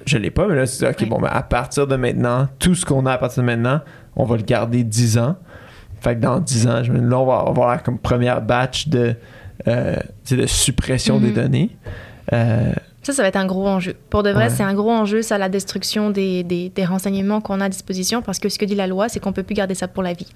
[0.06, 0.46] je l'ai pas.
[0.48, 1.06] Mais là, c'est OK, Ouais.
[1.06, 3.80] bon, ben à partir de maintenant, tout ce qu'on a à partir de maintenant,
[4.16, 5.36] on va le garder 10 ans.
[6.00, 9.14] Fait que dans 10 ans, je, là, on va avoir la comme première batch de,
[9.68, 9.96] euh,
[10.30, 11.34] de suppression des Mhm.
[11.34, 11.70] données.
[12.32, 13.94] Euh, Ça, ça va être un gros enjeu.
[14.11, 14.50] Pour de vrai, Ouais.
[14.50, 18.20] c'est un gros enjeu, ça, la destruction des, des, des renseignements qu'on a à disposition,
[18.22, 20.12] parce que ce que dit la loi, c'est qu'on peut plus garder ça pour la
[20.12, 20.28] vie.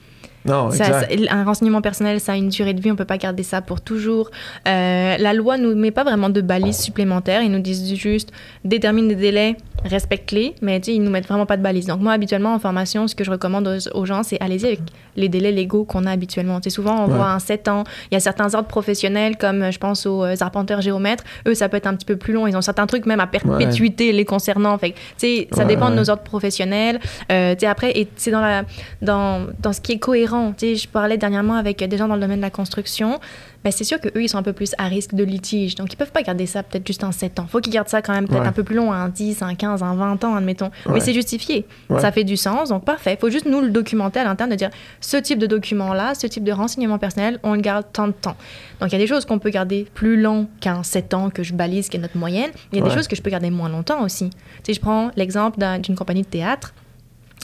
[0.44, 1.32] Non, Ça- exact.
[1.32, 3.80] un renseignement personnel, ça a une durée de vie, on peut pas garder ça pour
[3.80, 4.30] toujours.
[4.68, 8.30] Euh, la loi nous met pas vraiment de balises supplémentaires, ils nous disent juste
[8.64, 11.86] détermine des délais, respecte-les, mais ils nous mettent vraiment pas de balises.
[11.86, 14.80] Donc moi, habituellement en formation, ce que je recommande aux, aux gens, c'est allez-y avec
[15.16, 16.60] les délais légaux qu'on a habituellement.
[16.60, 17.14] Tu sais, souvent on Ouais.
[17.16, 17.84] voit un 7 ans.
[18.10, 21.54] Il y a certains ordres professionnels comme euh, je pense aux euh, arpenteurs géomètres, eux
[21.54, 22.46] ça peut être un petit peu plus long.
[22.46, 24.76] Ils ont certains trucs même à perpétuité les concernant.
[24.78, 26.98] Fait ça Ouais, dépend de nos ordres professionnels.
[27.30, 28.64] Euh, après, c'est dans, la,
[29.02, 30.33] dans, dans ce qui est cohérent.
[30.56, 33.18] Tu sais, je parlais dernièrement avec des gens dans le domaine de la construction.
[33.64, 35.74] Ben, c'est sûr qu'eux, ils sont un peu plus à risque de litige.
[35.74, 37.46] Donc, ils peuvent pas garder ça peut-être juste en 7 ans.
[37.48, 38.46] faut qu'ils gardent ça quand même peut-être Ouais.
[38.48, 40.70] un peu plus long, un 10, un 15, un 20 ans, admettons.
[40.86, 40.94] Ouais.
[40.94, 41.64] Mais c'est justifié.
[41.88, 41.98] Ouais.
[42.00, 42.68] Ça fait du sens.
[42.68, 43.16] Donc, parfait.
[43.18, 44.70] faut juste nous le documenter à l'interne, de dire
[45.00, 48.36] ce type de document-là, ce type de renseignement personnel, on le garde tant de temps.
[48.80, 51.42] Donc, il y a des choses qu'on peut garder plus long qu'un 7 ans que
[51.42, 52.50] je balise, qui est notre moyenne.
[52.72, 54.28] Il y a des choses que je peux garder moins longtemps aussi.
[54.64, 56.74] Sais, je prends l'exemple d'un- d'une compagnie de théâtre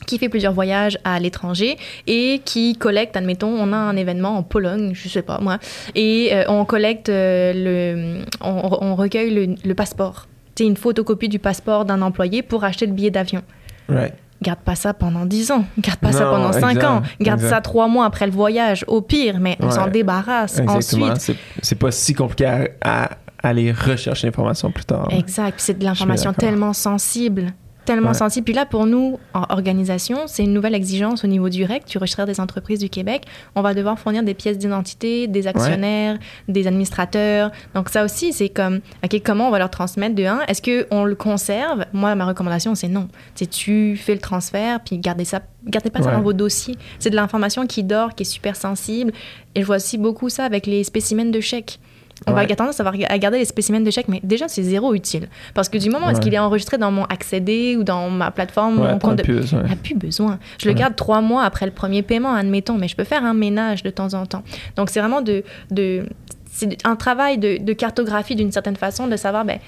[0.07, 1.77] qui fait plusieurs voyages à l'étranger
[2.07, 5.59] et qui collecte, admettons, on a un événement en Pologne, je sais pas moi,
[5.95, 10.27] et euh, on collecte euh, le, on, on recueille le, le passeport,
[10.57, 13.43] sais, une photocopie du passeport d'un employé pour acheter le billet d'avion.
[13.89, 14.15] Right.
[14.43, 17.55] Garde pas ça pendant 10 ans, garde pas ça pendant 5 exact, ans, garde exact.
[17.57, 19.71] ça 3 mois après le voyage, au pire, mais on Ouais.
[19.73, 21.07] s'en débarrasse Exactement.
[21.09, 21.21] ensuite.
[21.21, 23.11] C'est, c'est pas si compliqué à, à
[23.43, 25.09] aller rechercher l'information plus tard.
[25.11, 27.53] Exact, c'est de l'information tellement sensible.
[27.85, 28.15] Tellement Ouais.
[28.15, 28.45] sensible.
[28.45, 31.99] Puis là, pour nous, en organisation, c'est une nouvelle exigence au niveau du REC, du
[31.99, 33.25] registre des entreprises du Québec.
[33.55, 36.19] On va devoir fournir des pièces d'identité, des actionnaires,
[36.49, 37.51] des administrateurs.
[37.75, 40.41] Donc ça aussi, c'est comme, OK, comment on va leur transmettre de un?
[40.49, 41.85] Est-ce qu'on le conserve?
[41.93, 43.09] Moi, ma recommandation, c'est non.
[43.35, 46.77] C'est tu fais le transfert, puis gardez ça, gardez pas ça dans vos dossiers.
[46.99, 49.13] C'est de l'information qui dort, qui est super sensible.
[49.55, 51.79] Et je vois aussi beaucoup ça avec les spécimens de chèques.
[52.27, 52.43] On va Ouais.
[52.53, 55.29] avoir tendance à garder les spécimens de chèques, mais déjà, c'est zéro utile.
[55.55, 58.31] Parce que du moment où est-ce qu'il est enregistré dans mon accédé ou dans ma
[58.31, 59.23] plateforme, Ouais, mon compte de...
[59.23, 60.39] plus a plus besoin.
[60.59, 63.33] Je le garde trois mois après le premier paiement, admettons, mais je peux faire un
[63.35, 64.43] ménage de temps en temps.
[64.77, 66.05] Donc, c'est vraiment de, de,
[66.53, 69.59] c'est un travail de, de cartographie d'une certaine façon, de savoir, ben,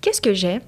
[0.00, 0.60] qu'est-ce que j'ai,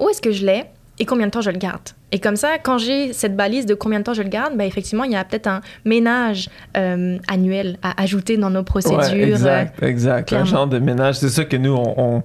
[0.00, 0.64] où est-ce que je l'ai?
[0.98, 1.90] Et combien de temps je le garde?
[2.14, 4.64] Et comme ça, quand j'ai cette balise de combien de temps je le garde, ben,
[4.64, 9.00] effectivement, il y a peut-être un ménage euh, annuel à ajouter dans nos procédures.
[9.02, 10.32] Ouais, exact, exact.
[10.32, 11.16] Un genre de ménage.
[11.16, 12.22] C'est ça que nous, on, on,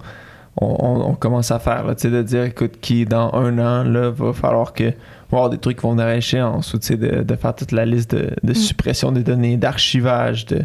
[0.61, 3.83] on- on commence à faire, là, tu sais, de dire, écoute, qui dans un an,
[3.83, 4.93] là, va falloir que.
[5.31, 8.13] avoir des trucs qui vont venir à échéance, ou de, de faire toute la liste
[8.15, 8.55] de, de Mm.
[8.55, 10.61] suppression des données, d'archivage, de.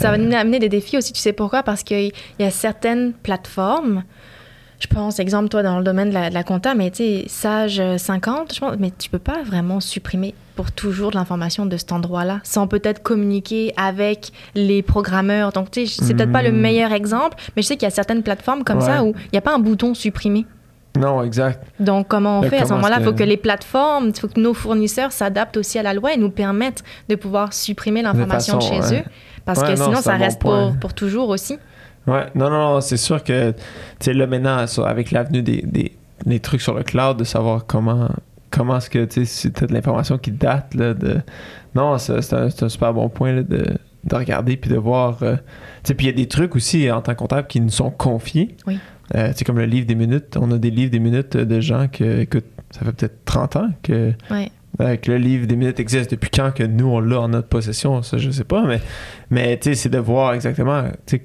[0.00, 1.62] Ça va nous amener des défis aussi, tu sais pourquoi?
[1.62, 4.02] Parce qu'il y a certaines plateformes,
[4.80, 7.24] je pense, exemple, toi, dans le domaine de la, de la compta, mais tu sais,
[7.28, 11.66] Sage euh, 50, je pense, mais tu peux pas vraiment supprimer pour toujours de l'information
[11.66, 15.52] de cet endroit-là, sans peut-être communiquer avec les programmeurs.
[15.52, 16.56] Donc, tu sais, c'est peut-être pas le Mm.
[16.60, 19.38] meilleur exemple, mais je sais qu'il y a certaines plateformes comme ça où il n'y
[19.38, 20.46] a pas un bouton supprimer.
[20.96, 21.60] Non, exact.
[21.80, 22.58] Donc, comment on fait?
[22.60, 22.98] À ce moment-là?
[23.00, 26.12] Il faut que- les plateformes, il faut que nos fournisseurs s'adaptent aussi à la loi
[26.14, 29.00] et nous permettent de pouvoir supprimer l'information chez ouais.
[29.00, 29.04] eux.
[29.44, 31.58] Parce Ouais, que non, sinon, ça bon reste pour, pour toujours aussi.
[32.06, 33.56] Ouais, non, non, non, c'est sûr que, tu
[34.00, 35.92] sais, là, maintenant, avec l'avenue des, des,
[36.26, 38.08] des trucs sur le cloud, de savoir comment,
[38.50, 41.16] comment est-ce que, tu sais, si t'as de l'information qui date, là, de.
[41.74, 43.64] Non, c'est c'est un, un super bon point, là, de,
[44.04, 45.22] de regarder puis de voir.
[45.22, 45.40] euh, tu
[45.88, 47.90] sais, puis il y a des trucs aussi, en tant que comptable, qui nous sont
[47.90, 48.56] confiés.
[48.66, 48.78] Oui.
[49.14, 50.36] Euh, tu sais, comme le livre des minutes.
[50.38, 53.70] On a des livres des minutes de gens que, écoute, ça fait peut-être 30 ans
[53.82, 54.12] que.
[54.30, 54.50] Ouais.
[54.80, 57.48] euh, que le livre des minutes existe depuis quand que nous on l'a en notre
[57.48, 58.80] possession, ça je sais pas, mais,
[59.30, 61.22] mais tu sais, c'est de voir exactement tu sais,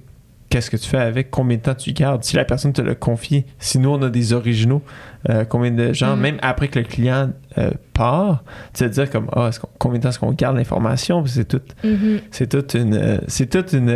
[0.49, 2.95] qu'est-ce que tu fais avec, combien de temps tu gardes, si la personne te l'a
[2.95, 4.81] confié, si nous on a des originaux,
[5.29, 6.21] euh, combien de gens, Mhm.
[6.21, 8.43] même après que le client euh, part,
[8.73, 11.45] tu sais, de dire comme ah, qu'on- combien de temps est-ce qu'on garde l'information, c'est
[11.47, 12.19] tout, Mhm.
[12.31, 13.87] c'est toute une, euh, c'est toute une,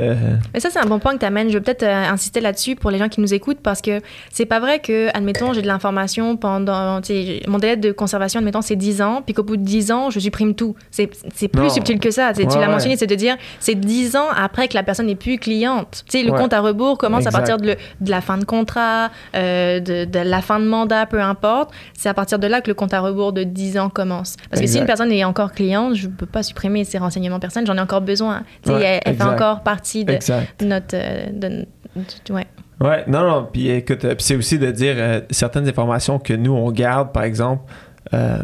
[0.53, 1.49] Mais ça, c'est un bon point que tu amènes.
[1.49, 4.01] Je veux peut-être euh, insister là-dessus pour les gens qui nous écoutent parce que
[4.32, 6.99] c'est pas vrai que, admettons, j'ai de l'information pendant.
[7.47, 10.19] Mon délai de conservation, admettons, c'est 10 ans, puis qu'au bout de 10 ans, je
[10.19, 10.76] supprime tout.
[10.89, 11.07] C'est
[11.47, 11.69] plus Non.
[11.69, 12.34] subtil que ça.
[12.34, 12.67] Tu l'as ouais.
[12.67, 16.03] mentionné, c'est de dire c'est 10 ans après que la personne n'est plus cliente.
[16.09, 16.39] Tu sais, le Ouais.
[16.39, 17.36] compte à rebours commence Exact.
[17.36, 21.05] à partir de, le- de la fin de contrat, de, de la fin de mandat,
[21.14, 21.72] peu importe.
[21.95, 24.36] C'est à partir de là que le compte à rebours de 10 ans commence.
[24.49, 27.68] Parce que si une personne est encore cliente, je peux pas supprimer ses renseignements personnels,
[27.68, 28.43] j'en ai encore besoin.
[28.66, 30.59] Ouais, elle, elle fait encore partie de, exact.
[30.64, 30.95] notre.
[30.95, 32.47] euh, de- de- ouais.
[32.82, 33.47] Ouais, non, non.
[33.53, 37.24] Puis écoute, euh, c'est aussi de dire euh, certaines informations que nous, on garde, par
[37.24, 37.61] exemple,
[38.16, 38.38] euh,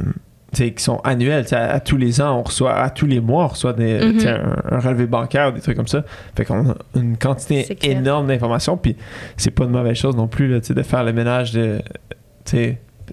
[0.53, 3.47] qui sont sais, À, à tous les ans, on reçoit, à tous les mois, on
[3.47, 4.27] reçoit des, Mhm.
[4.27, 6.03] un, un relevé bancaire, des trucs comme ça.
[6.35, 8.77] Fait qu'on a une quantité énorme d'informations.
[8.77, 8.95] Puis
[9.37, 11.81] c'est pas une mauvaise chose non plus, là, de faire le ménage de.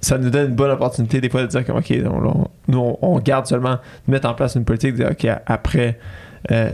[0.02, 3.18] Ça nous donne une bonne opportunité des fois de dire comme, OK, on- nous, on,
[3.18, 5.98] garde seulement, de mettre en place une politique, de dire, OK, après
[6.50, 6.70] euh,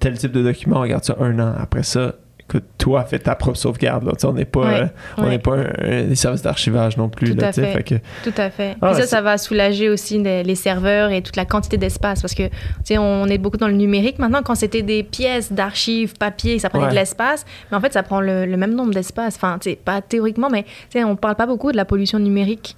[0.00, 1.54] tel type de document, on garde ça un an.
[1.58, 2.14] Après ça,
[2.48, 4.04] écoute, toi, fais ta propre sauvegarde.
[4.04, 4.12] Là.
[4.24, 4.86] On n'est pas, Ouais, euh,
[5.18, 5.28] on ouais.
[5.30, 7.34] n'est pas un, un- des services d'archivage non plus.
[7.34, 7.66] Tout là, à sais.
[7.72, 7.82] fait.
[7.82, 7.94] que,
[8.24, 8.76] Tout à fait.
[8.80, 12.20] Ah, Puis ça, ça va soulager aussi les, les serveurs et toute la quantité d'espace
[12.22, 12.52] parce que, tu
[12.84, 14.40] sais, on est beaucoup dans le numérique maintenant.
[14.42, 16.90] Quand c'était des pièces d'archives, papier, ça prenait Ouais.
[16.90, 17.44] de l'espace.
[17.70, 19.36] Mais en fait, ça prend le, le même nombre d'espace.
[19.36, 22.18] Enfin, tu sais, pas théoriquement, mais, tu sais, on parle pas beaucoup de la pollution
[22.18, 22.76] numérique.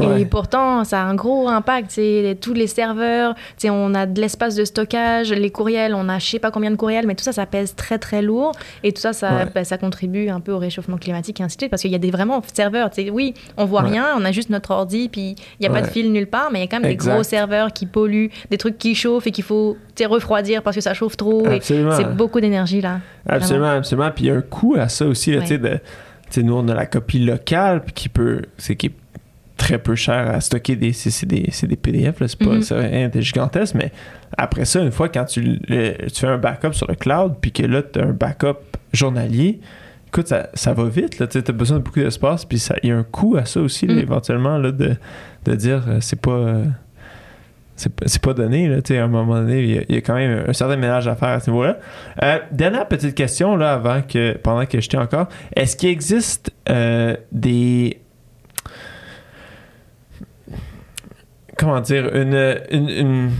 [0.00, 2.00] Et pourtant, ça a un gros impact.
[2.40, 3.34] Tous les serveurs,
[3.64, 6.76] on a de l'espace de stockage, les courriels, on a je sais pas combien de
[6.76, 8.52] courriels, mais tout ça, ça pèse très très lourd.
[8.82, 9.46] Et tout ça, ça, Ouais.
[9.54, 11.70] ben, ça contribue un peu au réchauffement climatique et ainsi de suite.
[11.70, 12.90] Parce qu'il y a des vraiment serveurs.
[13.12, 13.90] Oui, on voit Ouais.
[13.90, 16.48] rien, on a juste notre ordi, puis il n'y a pas de fil nulle part,
[16.52, 17.10] mais il y a quand même Exact.
[17.10, 19.76] des gros serveurs qui polluent, des trucs qui chauffent et qu'il faut
[20.08, 21.46] refroidir parce que ça chauffe trop.
[21.46, 21.92] Absolument.
[21.96, 23.00] C'est beaucoup d'énergie là.
[23.28, 24.10] Absolument, absolument.
[24.10, 25.32] Puis il y a un coût à ça aussi.
[25.32, 25.78] là, de-
[26.42, 28.42] nous, on a la copie locale, puis qui peut.
[28.56, 28.90] C'est qui
[29.56, 30.92] très peu cher à stocker des.
[30.92, 33.92] C'est des, c'est des PDF, là, c'est pas c'est rien de gigantesque, mais
[34.36, 37.52] après ça, une fois, quand tu, le- tu fais un backup sur le cloud, puis
[37.52, 38.58] que là, tu as un backup
[38.92, 39.60] journalier,
[40.08, 42.92] écoute, ça, ça va vite, là, tu as besoin de beaucoup d'espace, puis il y
[42.92, 44.00] a un coût à ça aussi, là, Mhm.
[44.00, 44.96] éventuellement, là, de,
[45.44, 46.30] de dire, euh, c'est pas.
[46.32, 46.64] euh,
[47.74, 50.14] c'est pas- donné, là, à un moment donné, il y, a, il y a quand
[50.14, 51.78] même un certain ménage à faire à ce niveau-là.
[52.22, 55.26] Euh, dernière petite question, là, avant que, pendant que je t'ai encore.
[55.56, 57.98] Est-ce qu'il existe euh, des.
[61.58, 62.58] Comment dire, une.
[62.70, 63.30] une, une-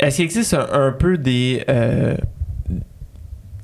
[0.00, 1.64] Est-ce qu'il existe un, un peu des.
[1.68, 2.16] euh,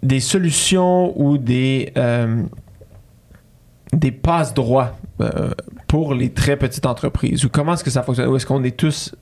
[0.03, 1.93] des solutions ou des.
[1.97, 2.43] euh,
[3.93, 5.51] des passe-droits euh,
[5.89, 7.45] pour les très petites entreprises?
[7.45, 8.29] Ou comment est-ce que ça fonctionne?
[8.29, 9.15] Ou est-ce qu'on est tous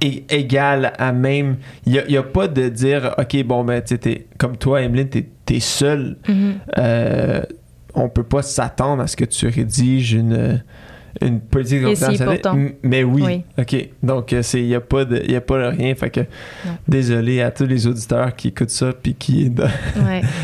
[0.00, 1.56] égal à même?
[1.86, 3.98] Il n'y a, pas de dire, OK, bon, ben, tu
[4.38, 6.16] comme toi, Emeline, tu es, seule.
[6.28, 6.54] Mhm.
[6.78, 7.42] Euh,
[7.94, 10.62] on peut pas s'attendre à ce que tu rédiges une,
[11.20, 12.04] une politique de Et si,
[12.82, 13.22] Mais oui.
[13.24, 13.42] Oui.
[13.58, 13.88] OK.
[14.02, 15.94] Donc, euh, il n'y a, pas de- y a pas de rien.
[15.94, 16.72] Fait que, Non.
[16.88, 19.64] désolé à tous les auditeurs qui écoutent ça puis qui vont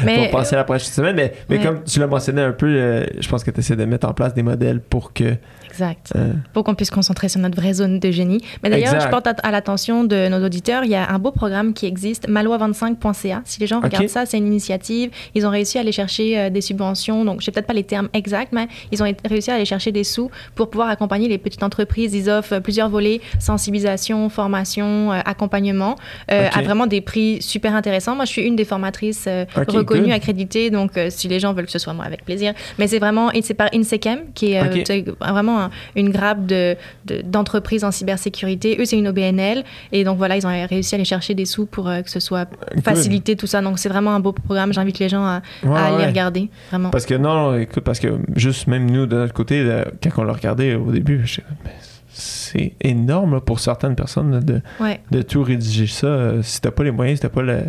[0.04, 1.16] Mais passer à la prochaine semaine.
[1.16, 1.64] Mais, mais ouais.
[1.64, 4.12] comme tu l'as mentionné un peu, euh, je pense que tu essaies de mettre en
[4.12, 5.36] place des modèles pour que.
[5.68, 6.12] exact.
[6.16, 8.40] euh, pour qu'on puisse concentrer sur notre vraie zone de génie.
[8.62, 11.30] Mais d'ailleurs, je porte à, à l'attention de nos auditeurs, il y a un beau
[11.32, 13.42] programme qui existe, maloi25.ca.
[13.44, 15.10] Si les gens regardent ça, c'est une initiative.
[15.34, 17.24] Ils ont réussi à aller chercher euh, des subventions.
[17.24, 19.92] Donc, je sais peut-être pas les termes exacts, mais ils ont réussi à aller chercher
[19.92, 22.12] des sous pour pouvoir accompagner les petites entreprises.
[22.14, 25.94] Ils offrent euh, plusieurs volets sensibilisation, formation, euh, accompagnement,
[26.32, 28.16] euh, à vraiment des prix super intéressants.
[28.16, 30.12] Moi, je suis une des formatrices euh, Ok, reconnues, good.
[30.12, 30.70] accréditées.
[30.70, 32.54] Donc, si les gens veulent que ce soit moi, avec plaisir.
[32.78, 37.84] Mais c'est vraiment, c'est par INSECAM, qui est vraiment un- une grappe de- de- d'entreprises
[37.84, 38.76] en cybersécurité.
[38.80, 39.62] Eux, c'est une OBNL.
[39.92, 42.48] Et donc, voilà, ils ont réussi à aller chercher des sous pour que ce soit
[42.82, 43.60] facilité, tout ça.
[43.62, 44.72] Donc, c'est vraiment un beau programme.
[44.72, 46.06] J'invite les gens à, Ouais, à aller ouais.
[46.06, 46.48] regarder.
[46.70, 46.90] Vraiment.
[46.90, 49.64] Parce que non, écoute, parce que juste même nous, de notre côté,
[50.02, 51.24] quand on l'a regardé au début,
[52.10, 55.00] c'est énorme là, pour certaines personnes là, de, Ouais.
[55.10, 56.06] de tout rédiger ça.
[56.06, 57.60] Euh, si t'as pas les moyens, si t'as pas le,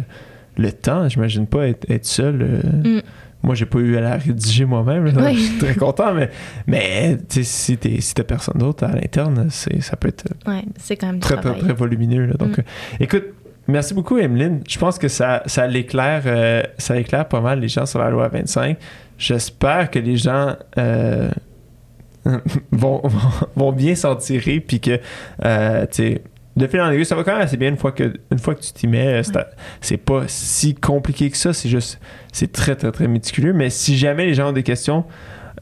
[0.58, 2.42] le temps, j'imagine pas être, être seul.
[2.42, 2.98] euh.
[2.98, 3.02] Mm.
[3.42, 5.08] Moi, j'ai pas eu à la rédiger moi-même.
[5.08, 6.30] Je suis très content, mais,
[6.68, 11.08] mais si t'es- si t'as personne d'autre à l'interne, ça peut être Ouais, c'est quand
[11.08, 12.26] même du très, très, volumineux.
[12.26, 12.34] là.
[12.34, 12.62] Donc, Mm.
[12.62, 13.24] euh, écoute,
[13.68, 14.62] merci beaucoup, Emeline.
[14.68, 18.10] Je pense que ça, ça, l'éclaire, euh, ça éclaire pas mal les gens sur la
[18.10, 18.78] loi 25.
[19.18, 21.30] J'espère que les gens euh,
[22.72, 23.02] vont,
[23.56, 25.00] vont bien s'en tirer, puis que,
[25.46, 26.22] euh, tu sais,
[26.56, 28.54] de fil en aiguille, ça va quand même assez bien une fois que, une fois
[28.56, 29.24] que tu t'y mets.
[29.24, 29.34] C'est,
[29.82, 32.00] c'est pas si compliqué que ça, c'est juste,
[32.34, 33.54] c'est très, très, très méticuleux.
[33.54, 35.06] Mais si jamais les gens ont des questions,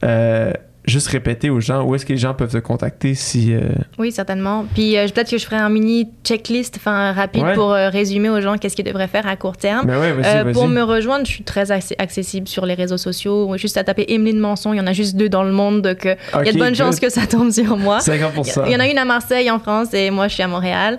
[0.04, 0.52] euh,
[0.88, 3.54] juste répéter aux gens où est-ce que les gens peuvent te contacter si.
[3.54, 3.62] euh,
[4.00, 4.66] Oui, certainement.
[4.74, 7.54] Puis euh, peut-être que je ferai un mini checklist enfin, rapide Ouais.
[7.54, 9.86] pour euh, résumer aux gens qu'est-ce qu'ils devraient faire à court terme.
[9.86, 10.54] Mais ouais, vas-y, Euh, vas-y.
[10.54, 13.56] pour me rejoindre, je suis très acc- accessible sur les réseaux sociaux.
[13.58, 16.00] Juste à taper Emeline Manson, il y en a juste deux dans le monde, donc
[16.06, 16.08] il
[16.46, 16.76] y a de bonnes good.
[16.78, 18.00] chances que ça tombe sur moi.
[18.00, 18.64] 50%.
[18.68, 20.98] Il y en a une à Marseille, en France, et moi, je suis à Montréal.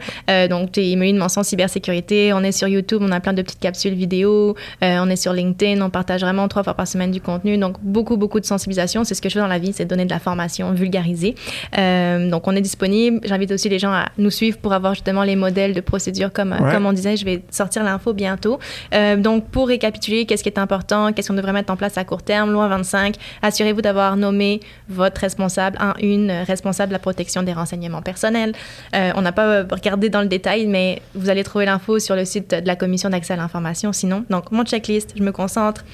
[0.50, 2.32] Donc, tu Emeline Manson Cybersécurité.
[2.32, 4.54] On est sur YouTube, on a plein de petites capsules vidéo.
[4.82, 7.56] On est sur LinkedIn, on partage vraiment trois fois par semaine du contenu.
[7.58, 9.04] Donc, beaucoup, beaucoup de sensibilisation.
[9.04, 11.34] C'est ce que je fais dans la vie, c'est donner de la formation, vulgariser.
[11.78, 13.20] Euh, donc, on est disponible.
[13.24, 16.32] J'invite aussi les gens à nous suivre pour avoir justement les modèles de procédure.
[16.32, 16.72] Comme, Ouais.
[16.72, 18.58] comme on disait, je vais sortir l'info bientôt.
[18.94, 22.04] Euh, donc, pour récapituler, qu'est-ce qui est important, qu'est-ce qu'on devrait mettre en place à
[22.04, 26.98] court terme, loi 25, assurez-vous d'avoir nommé votre responsable, un, une euh, responsable de la
[26.98, 28.52] protection des renseignements personnels.
[28.94, 32.16] Euh, on n'a pas euh, regardé dans le détail, mais vous allez trouver l'info sur
[32.16, 34.24] le site de la commission d'accès à l'information sinon.
[34.30, 35.84] Donc, mon checklist, je me concentre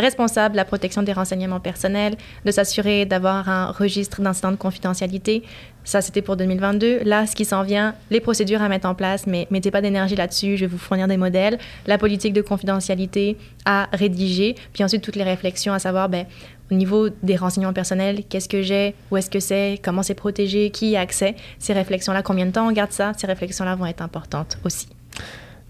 [0.00, 5.42] responsable de la protection des renseignements personnels, de s'assurer d'avoir un registre d'incidents de confidentialité.
[5.84, 7.00] Ça, c'était pour 2022.
[7.04, 10.16] Là, ce qui s'en vient, les procédures à mettre en place, mais mettez pas d'énergie
[10.16, 10.56] là-dessus.
[10.56, 11.58] Je vais vous fournir des modèles.
[11.86, 14.54] La politique de confidentialité à rédiger.
[14.72, 16.26] Puis ensuite, toutes les réflexions à savoir, ben,
[16.70, 20.70] au niveau des renseignements personnels, qu'est-ce que j'ai, où est-ce que c'est, comment c'est protégé,
[20.70, 21.34] qui a accès.
[21.58, 24.88] Ces réflexions-là, combien de temps on garde ça, ces réflexions-là vont être importantes aussi.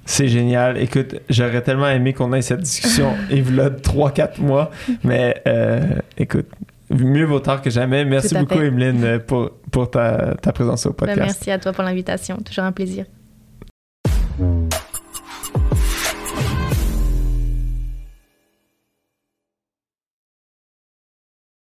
[0.08, 0.78] C'est génial.
[0.78, 4.70] Écoute, j'aurais tellement aimé qu'on ait cette discussion y a 3-4 mois.
[5.04, 5.80] Mais euh,
[6.16, 6.46] écoute,
[6.88, 8.06] mieux vaut tard que jamais.
[8.06, 8.68] Merci beaucoup, fait.
[8.68, 11.20] Emeline, pour, pour ta, ta présence au Ben, podcast.
[11.20, 12.38] merci à toi pour l'invitation.
[12.38, 13.04] Toujours un plaisir.